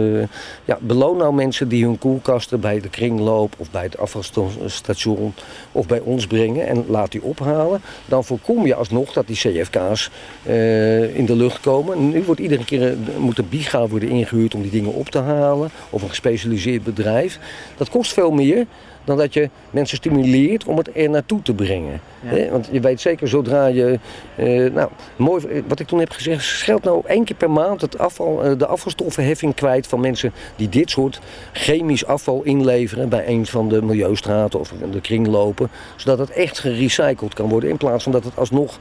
ja, 0.65 0.77
beloon 0.81 1.17
nou 1.17 1.33
mensen 1.33 1.67
die 1.67 1.86
hun 1.86 1.97
koelkasten 1.97 2.60
bij 2.60 2.81
de 2.81 2.89
kringloop 2.89 3.55
of 3.57 3.71
bij 3.71 3.83
het 3.83 3.97
afvalstation 3.97 5.33
of 5.71 5.88
bij 5.88 5.99
ons 5.99 6.27
brengen 6.27 6.67
en 6.67 6.86
laat 6.88 7.12
die 7.12 7.23
ophalen. 7.23 7.81
Dan 8.05 8.23
voorkom 8.23 8.65
je 8.65 8.75
alsnog 8.75 9.13
dat 9.13 9.27
die 9.27 9.36
CFK's 9.36 10.10
eh, 10.43 11.15
in 11.15 11.25
de 11.25 11.36
lucht 11.36 11.60
komen. 11.60 12.10
Nu 12.10 12.23
wordt 12.23 12.41
iedere 12.41 12.65
keer, 12.65 12.88
eh, 12.88 13.17
moet 13.17 13.38
een 13.38 13.49
biga 13.49 13.88
worden 13.88 14.10
ingehuurd 14.10 14.55
om 14.55 14.62
die 14.62 14.71
dingen 14.71 14.93
op 14.93 15.10
te 15.10 15.19
halen 15.19 15.69
of 15.89 16.01
een 16.01 16.10
gespecialiseerd 16.10 16.83
bedrijf. 16.83 17.39
Dat 17.77 17.89
kost 17.89 18.13
veel 18.13 18.31
meer 18.31 18.65
dan 19.07 19.17
dat 19.17 19.33
je 19.33 19.49
mensen 19.71 19.97
stimuleert 19.97 20.65
om 20.65 20.77
het 20.77 20.89
er 20.93 21.09
naartoe 21.09 21.41
te 21.41 21.53
brengen. 21.53 22.01
Ja. 22.31 22.49
Want 22.49 22.67
je 22.71 22.79
weet 22.79 23.01
zeker 23.01 23.27
zodra 23.27 23.65
je, 23.65 23.99
eh, 24.35 24.71
nou, 24.73 24.89
mooi, 25.15 25.45
eh, 25.45 25.61
wat 25.67 25.79
ik 25.79 25.87
toen 25.87 25.99
heb 25.99 26.11
gezegd, 26.11 26.43
scheld 26.43 26.83
nou 26.83 27.01
één 27.05 27.23
keer 27.23 27.35
per 27.35 27.51
maand 27.51 27.81
het 27.81 27.97
afval, 27.97 28.43
eh, 28.43 28.51
de 28.57 28.65
afvalstoffenheffing 28.65 29.55
kwijt 29.55 29.87
van 29.87 29.99
mensen 29.99 30.33
die 30.55 30.69
dit 30.69 30.89
soort 30.89 31.19
chemisch 31.51 32.05
afval 32.05 32.43
inleveren 32.43 33.09
bij 33.09 33.27
een 33.27 33.45
van 33.45 33.69
de 33.69 33.81
milieustraten 33.81 34.59
of 34.59 34.73
de 34.91 35.01
kringlopen, 35.01 35.69
zodat 35.95 36.19
het 36.19 36.29
echt 36.29 36.59
gerecycled 36.59 37.33
kan 37.33 37.49
worden 37.49 37.69
in 37.69 37.77
plaats 37.77 38.03
van 38.03 38.11
dat 38.11 38.23
het 38.23 38.37
alsnog 38.37 38.79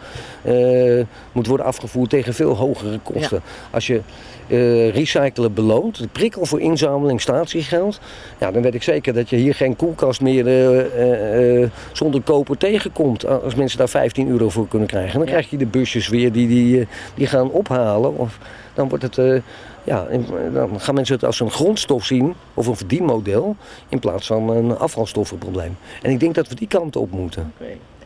moet 1.32 1.46
worden 1.46 1.66
afgevoerd 1.66 2.10
tegen 2.10 2.34
veel 2.34 2.56
hogere 2.56 2.98
kosten. 2.98 3.42
Als 3.70 3.86
je 3.86 4.00
eh, 4.48 4.90
recyclen 4.94 5.54
beloont, 5.54 5.98
de 5.98 6.08
prikkel 6.08 6.46
voor 6.46 6.60
inzameling 6.60 7.20
statiegeld, 7.20 8.00
ja, 8.40 8.50
dan 8.50 8.62
weet 8.62 8.74
ik 8.74 8.82
zeker 8.82 9.14
dat 9.14 9.30
je 9.30 9.36
hier 9.36 9.54
geen 9.54 9.76
koelkast 9.76 10.20
meer 10.20 10.46
eh, 10.46 11.62
eh, 11.62 11.70
zonder 11.92 12.20
koper 12.22 12.56
tegenkomt. 12.58 13.26
Als 13.26 13.54
mensen 13.54 13.78
daar 13.78 13.88
15 13.88 14.28
euro 14.28 14.48
voor 14.48 14.68
kunnen 14.68 14.88
krijgen. 14.88 15.12
Dan 15.12 15.22
Ja. 15.22 15.32
krijg 15.32 15.50
je 15.50 15.56
de 15.56 15.66
busjes 15.66 16.08
weer 16.08 16.32
die, 16.32 16.48
die, 16.48 16.86
die 17.14 17.26
gaan 17.26 17.50
ophalen. 17.50 18.16
Of 18.16 18.38
dan 18.74 18.88
wordt 18.88 19.04
het. 19.16 19.42
ja, 19.84 20.06
dan 20.52 20.80
gaan 20.80 20.94
mensen 20.94 21.14
het 21.14 21.24
als 21.24 21.40
een 21.40 21.50
grondstof 21.50 22.04
zien 22.04 22.34
of 22.54 22.66
een 22.66 22.76
verdienmodel 22.76 23.56
in 23.88 23.98
plaats 23.98 24.26
van 24.26 24.48
een 24.48 24.78
afvalstoffenprobleem. 24.78 25.76
En 26.02 26.10
ik 26.10 26.20
denk 26.20 26.34
dat 26.34 26.48
we 26.48 26.54
die 26.54 26.68
kant 26.68 26.96
op 26.96 27.10
moeten. 27.10 27.52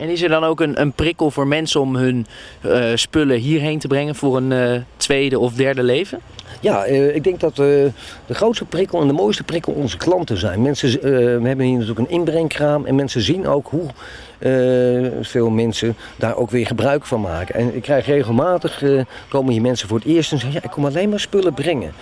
En 0.01 0.09
is 0.09 0.21
er 0.21 0.29
dan 0.29 0.43
ook 0.43 0.59
een, 0.59 0.81
een 0.81 0.91
prikkel 0.91 1.31
voor 1.31 1.47
mensen 1.47 1.81
om 1.81 1.95
hun 1.95 2.25
eh, 2.61 2.83
spullen 2.95 3.37
hierheen 3.37 3.79
te 3.79 3.87
brengen 3.87 4.15
voor 4.15 4.37
een 4.37 4.51
eh, 4.51 4.81
tweede 4.97 5.39
of 5.39 5.53
derde 5.53 5.83
leven? 5.83 6.19
Ja, 6.59 6.83
eh, 6.83 7.15
ik 7.15 7.23
denk 7.23 7.39
dat 7.39 7.55
de 7.55 7.91
grootste 8.29 8.65
prikkel 8.65 9.01
en 9.01 9.07
de 9.07 9.13
mooiste 9.13 9.43
prikkel 9.43 9.73
onze 9.73 9.97
klanten 9.97 10.37
zijn. 10.37 10.61
Mensen, 10.61 11.01
we 11.41 11.47
hebben 11.47 11.65
hier 11.65 11.77
natuurlijk 11.77 11.99
een 11.99 12.09
inbrengkraam 12.09 12.85
en 12.85 12.95
mensen 12.95 13.21
zien 13.21 13.47
ook 13.47 13.67
hoe 13.67 13.87
veel 15.21 15.49
mensen 15.49 15.95
daar 16.15 16.35
ook 16.35 16.49
weer 16.49 16.65
gebruik 16.65 17.05
van 17.05 17.21
maken. 17.21 17.55
En 17.55 17.75
ik 17.75 17.81
krijg 17.81 18.05
regelmatig, 18.05 18.83
komen 19.29 19.51
hier 19.51 19.61
mensen 19.61 19.87
voor 19.87 19.97
het 19.97 20.07
eerst 20.07 20.31
en 20.31 20.39
zeggen, 20.39 20.59
ja, 20.61 20.67
ik 20.67 20.71
kom 20.71 20.85
alleen 20.85 21.09
maar 21.09 21.19
spullen 21.19 21.53
brengen. 21.53 21.93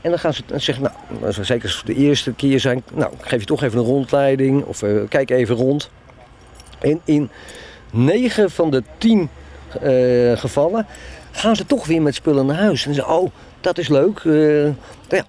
En 0.00 0.10
dan 0.10 0.18
gaan 0.18 0.34
ze 0.34 0.42
zeggen, 0.56 0.84
nou, 0.84 1.34
we 1.34 1.44
zeker 1.44 1.64
als 1.64 1.76
het 1.76 1.86
de 1.86 1.94
eerste 1.94 2.32
keer 2.32 2.60
zijn, 2.60 2.82
nou, 2.94 3.12
geef 3.20 3.40
je 3.40 3.46
toch 3.46 3.62
even 3.62 3.78
een 3.78 3.84
rondleiding 3.84 4.64
of 4.64 4.82
kijk 5.08 5.30
even 5.30 5.54
rond. 5.54 5.90
En 6.80 7.00
in 7.04 7.30
9 7.90 8.50
van 8.50 8.70
de 8.70 8.82
10 8.98 9.28
eh, 9.80 10.38
gevallen 10.38 10.86
gaan 11.30 11.56
ze 11.56 11.66
toch 11.66 11.86
weer 11.86 12.02
met 12.02 12.14
spullen 12.14 12.46
naar 12.46 12.56
huis. 12.56 12.86
En 12.86 12.94
ze 12.94 13.06
oh, 13.06 13.30
dat 13.60 13.78
is 13.78 13.88
leuk. 13.88 14.18
eh, 14.18 14.32
nou 14.32 14.74
ja. 15.08 15.24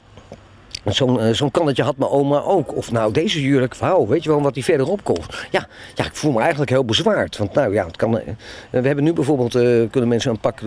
Zo'n 0.86 1.28
uh, 1.28 1.34
zo'n 1.34 1.52
kannetje 1.52 1.84
had 1.84 1.98
mijn 1.98 2.12
oma 2.12 2.42
ook. 2.42 2.76
Of 2.76 2.92
nou, 2.92 3.14
deze 3.14 3.42
jurk, 3.42 3.76
wauw, 3.76 4.08
weet 4.08 4.24
je 4.24 4.30
wel 4.30 4.42
wat 4.42 4.54
die 4.54 4.64
verderop 4.64 5.04
kost? 5.04 5.48
Ja, 5.52 5.68
ja, 5.96 6.06
ik 6.06 6.16
voel 6.16 6.32
me 6.32 6.40
eigenlijk 6.40 6.72
heel 6.72 6.86
bezwaard. 6.86 7.38
Want 7.38 7.54
nou 7.54 7.74
ja, 7.74 7.86
het 7.86 7.96
kan, 7.96 8.18
uh, 8.18 8.24
we 8.70 8.88
hebben 8.88 9.04
nu 9.04 9.14
bijvoorbeeld, 9.14 9.56
uh, 9.56 9.90
kunnen 9.90 10.10
mensen 10.10 10.32
een 10.32 10.40
pak 10.40 10.62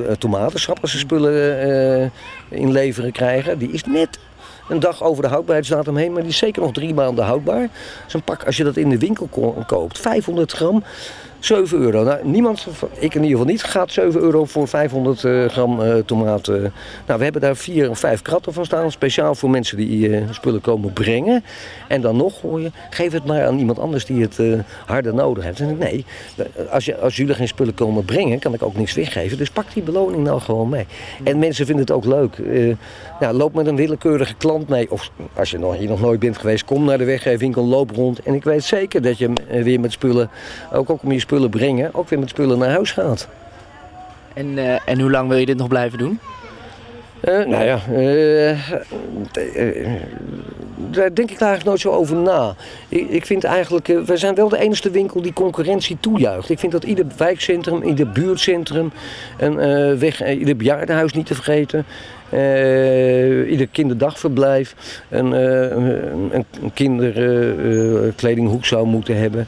ze 0.88 0.99
spullen 0.99 2.12
inleveren 2.49 3.12
krijgen. 3.12 3.59
Die 3.59 3.73
is 3.73 3.85
net 3.85 4.18
een 4.68 4.81
dag 4.81 5.03
over 5.03 5.22
de 5.22 5.29
houdbaarheidsdatum 5.29 5.96
heen, 5.96 6.12
maar 6.12 6.22
die 6.22 6.31
is 6.31 6.37
zeker 6.37 6.62
nog 6.62 6.72
drie 6.72 6.94
maanden 6.94 7.24
houdbaar. 7.24 7.68
Zo'n 8.07 8.22
pak, 8.22 8.44
als 8.44 8.57
je 8.57 8.64
dat 8.64 8.77
in 8.77 8.88
de 8.88 8.98
winkel 8.98 9.29
koopt, 9.66 9.98
500 9.98 10.53
gram, 10.53 10.85
7 11.44 11.78
euro. 11.78 12.04
Nou, 12.04 12.18
niemand, 12.22 12.66
ik 12.98 13.14
in 13.14 13.22
ieder 13.22 13.38
geval 13.38 13.44
niet, 13.52 13.62
gaat 13.62 13.92
7 13.92 14.20
euro 14.20 14.44
voor 14.44 14.68
500 14.68 15.22
uh, 15.22 15.48
gram 15.48 15.80
uh, 15.80 15.94
tomaten. 15.94 16.72
Nou, 17.07 17.18
we 17.18 17.24
hebben 17.24 17.40
daar 17.40 17.57
vier 17.57 17.90
of 17.90 17.98
vijf 17.98 18.22
kratten 18.22 18.52
van 18.52 18.64
staan, 18.64 18.90
speciaal 18.90 19.35
voor 19.35 19.50
mensen 19.50 19.76
die 19.76 20.22
spullen 20.30 20.61
komen 20.61 20.92
brengen. 20.92 21.44
En 21.88 22.00
dan 22.00 22.16
nog 22.16 22.40
hoor 22.40 22.61
je, 22.61 22.70
geef 22.90 23.12
het 23.12 23.24
maar 23.24 23.46
aan 23.46 23.59
iemand 23.59 23.78
anders 23.78 24.04
die 24.04 24.22
het 24.22 24.40
harder 24.87 25.14
nodig 25.14 25.44
heeft. 25.44 25.78
Nee, 25.78 26.04
als, 26.70 26.85
je, 26.85 26.98
als 26.98 27.16
jullie 27.16 27.35
geen 27.35 27.48
spullen 27.48 27.74
komen 27.74 28.04
brengen, 28.04 28.38
kan 28.38 28.54
ik 28.54 28.62
ook 28.62 28.76
niks 28.76 28.94
weggeven. 28.94 29.38
Dus 29.38 29.50
pak 29.50 29.72
die 29.74 29.83
beloning 29.83 30.24
nou 30.24 30.40
gewoon 30.40 30.68
mee. 30.68 30.87
En 31.24 31.38
mensen 31.38 31.66
vinden 31.66 31.85
het 31.85 31.94
ook 31.94 32.04
leuk. 32.04 32.38
nou, 33.20 33.37
loop 33.37 33.54
met 33.54 33.66
een 33.66 33.76
willekeurige 33.76 34.35
klant 34.35 34.68
mee. 34.68 34.90
Of 34.90 35.11
als 35.35 35.50
je 35.50 35.59
nog, 35.59 35.76
hier 35.76 35.88
nog 35.88 36.00
nooit 36.00 36.20
bent 36.20 36.38
geweest, 36.38 36.64
kom 36.64 36.85
naar 36.85 36.98
de 36.98 37.04
weggeving, 37.04 37.57
loop 37.57 37.90
rond. 37.90 38.22
En 38.22 38.35
ik 38.35 38.44
weet 38.44 38.64
zeker 38.64 39.02
dat 39.02 39.18
je 39.18 39.33
weer 39.62 39.80
met 39.80 39.92
spullen, 39.92 40.30
ook, 40.72 40.90
ook 40.90 41.02
om 41.02 41.12
je 41.12 41.18
spullen 41.18 41.34
spullen 41.35 41.51
brengen, 41.51 41.94
ook 41.94 42.09
weer 42.09 42.18
met 42.18 42.29
spullen 42.29 42.59
naar 42.59 42.70
huis 42.70 42.92
gaat. 42.92 43.29
En, 44.35 44.47
uh, 44.47 44.88
en 44.88 45.01
hoe 45.01 45.11
lang 45.11 45.29
wil 45.29 45.38
je 45.38 45.47
dit 45.47 45.57
nog 45.57 45.68
blijven 45.68 45.99
doen? 45.99 46.18
Uh, 47.25 47.47
nou 47.47 47.64
ja, 47.64 47.81
uh, 47.90 48.59
daar 50.77 51.14
denk 51.14 51.31
ik 51.31 51.40
eigenlijk 51.40 51.64
nooit 51.64 51.81
zo 51.81 51.90
over 51.90 52.16
na. 52.16 52.55
Ik, 52.88 53.09
ik 53.09 53.27
vind 53.27 53.44
eigenlijk, 53.44 53.87
we 53.87 54.16
zijn 54.16 54.35
wel 54.35 54.49
de 54.49 54.59
enige 54.59 54.90
winkel 54.90 55.23
die 55.23 55.33
concurrentie 55.33 55.97
toejuicht. 56.01 56.51
Ik 56.51 56.59
vind 56.59 56.73
dat 56.73 56.85
ieder 56.85 57.07
wijkcentrum, 57.16 57.83
ieder 57.83 58.11
buurtcentrum, 58.11 58.92
een 59.38 59.57
weg, 59.99 60.27
ieder 60.27 60.57
bejaardenhuis 60.57 61.12
niet 61.12 61.27
te 61.27 61.35
vergeten, 61.35 61.79
uh, 61.79 62.23
ieder 63.51 63.66
kinderdagverblijf 63.70 64.75
een, 65.09 65.33
uh, 65.33 65.70
een, 66.31 66.44
kinderkledinghoek 66.75 68.64
zou 68.64 68.87
moeten 68.87 69.16
hebben. 69.16 69.47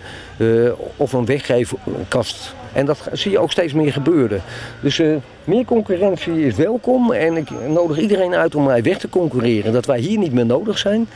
Of 0.97 1.13
een 1.13 1.27
weggeefkast. 1.27 2.55
En 2.73 2.87
dat 2.87 3.09
zie 3.13 3.31
je 3.31 3.39
ook 3.39 3.51
steeds 3.51 3.73
meer 3.73 3.93
gebeuren. 3.93 4.43
Dus 4.81 5.03
meer 5.45 5.65
concurrentie 5.65 6.47
is 6.47 6.55
welkom. 6.55 7.13
En 7.13 7.37
ik 7.37 7.49
nodig 7.69 7.99
iedereen 7.99 8.35
uit 8.35 8.55
om 8.55 8.65
mij 8.65 8.83
weg 8.83 8.99
te 8.99 9.09
concurreren. 9.09 9.73
Dat 9.73 9.87
wij 9.87 9.99
hier 9.99 10.19
niet 10.19 10.33
meer 10.33 10.47
nodig 10.47 10.79
zijn. 10.79 11.09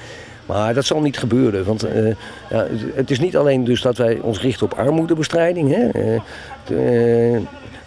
Maar 0.46 0.74
dat 0.74 0.84
zal 0.84 1.00
niet 1.00 1.18
gebeuren. 1.18 1.64
Want 1.64 1.86
ja, 2.50 2.66
het 2.94 3.10
is 3.10 3.20
niet 3.20 3.36
alleen 3.36 3.64
dus 3.64 3.82
dat 3.82 3.96
wij 3.96 4.18
ons 4.22 4.40
richten 4.40 4.66
op 4.66 4.78
armoedebestrijding. 4.78 5.74
Hè. 5.74 5.88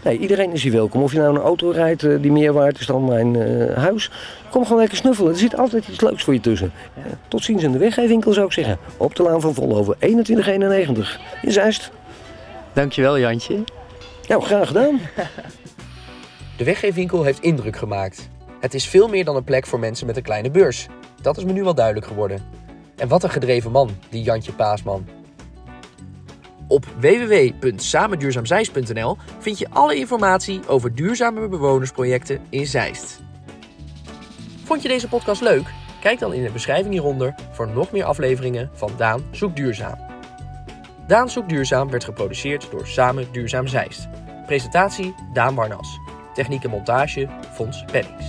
Nee, 0.03 0.17
iedereen 0.17 0.51
is 0.51 0.63
hier 0.63 0.71
welkom. 0.71 1.03
Of 1.03 1.11
je 1.11 1.17
nou 1.17 1.35
een 1.35 1.41
auto 1.41 1.69
rijdt 1.69 2.21
die 2.21 2.31
meer 2.31 2.53
waard 2.53 2.79
is 2.79 2.85
dan 2.85 3.05
mijn 3.05 3.33
uh, 3.33 3.77
huis. 3.77 4.11
Kom 4.49 4.63
gewoon 4.63 4.79
lekker 4.79 4.97
snuffelen. 4.97 5.31
Er 5.31 5.37
zit 5.37 5.57
altijd 5.57 5.87
iets 5.87 6.01
leuks 6.01 6.23
voor 6.23 6.33
je 6.33 6.39
tussen. 6.39 6.71
Ja, 6.95 7.17
tot 7.27 7.43
ziens 7.43 7.63
in 7.63 7.71
de 7.71 7.77
weggeefwinkel 7.77 8.33
zou 8.33 8.45
ik 8.45 8.51
zeggen. 8.51 8.77
Op 8.97 9.15
de 9.15 9.23
Laan 9.23 9.41
van 9.41 9.53
Volhoven 9.53 9.95
2191 9.97 11.19
in 11.41 11.51
Zeist. 11.51 11.91
Dankjewel 12.73 13.19
Jantje. 13.19 13.63
Nou, 14.27 14.41
graag 14.41 14.67
gedaan. 14.67 14.99
De 16.57 16.63
weggeefwinkel 16.63 17.23
heeft 17.23 17.41
indruk 17.41 17.77
gemaakt. 17.77 18.29
Het 18.59 18.73
is 18.73 18.87
veel 18.87 19.07
meer 19.07 19.25
dan 19.25 19.35
een 19.35 19.43
plek 19.43 19.65
voor 19.65 19.79
mensen 19.79 20.07
met 20.07 20.17
een 20.17 20.23
kleine 20.23 20.51
beurs. 20.51 20.87
Dat 21.21 21.37
is 21.37 21.43
me 21.43 21.51
nu 21.51 21.63
wel 21.63 21.75
duidelijk 21.75 22.05
geworden. 22.05 22.45
En 22.95 23.07
wat 23.07 23.23
een 23.23 23.29
gedreven 23.29 23.71
man, 23.71 23.89
die 24.09 24.23
Jantje 24.23 24.53
Paasman. 24.53 25.07
Op 26.67 26.85
www.samenduurzaamzeist.nl 26.99 29.17
vind 29.39 29.59
je 29.59 29.69
alle 29.69 29.95
informatie 29.95 30.67
over 30.67 30.95
duurzame 30.95 31.47
bewonersprojecten 31.47 32.39
in 32.49 32.65
Zeist. 32.65 33.21
Vond 34.63 34.81
je 34.81 34.87
deze 34.87 35.07
podcast 35.07 35.41
leuk? 35.41 35.73
Kijk 36.01 36.19
dan 36.19 36.33
in 36.33 36.43
de 36.43 36.51
beschrijving 36.51 36.93
hieronder 36.93 37.35
voor 37.51 37.67
nog 37.67 37.91
meer 37.91 38.03
afleveringen 38.03 38.69
van 38.73 38.91
Daan 38.97 39.23
Zoekt 39.31 39.55
Duurzaam. 39.55 39.97
Daan 41.07 41.29
Zoekt 41.29 41.49
Duurzaam 41.49 41.89
werd 41.89 42.03
geproduceerd 42.03 42.67
door 42.71 42.87
Samen 42.87 43.27
Duurzaam 43.31 43.67
Zeist. 43.67 44.07
Presentatie 44.45 45.15
Daan 45.33 45.55
Warnas. 45.55 45.99
Techniek 46.33 46.63
en 46.63 46.69
montage 46.69 47.29
Fons 47.53 47.83
Pennings. 47.91 48.25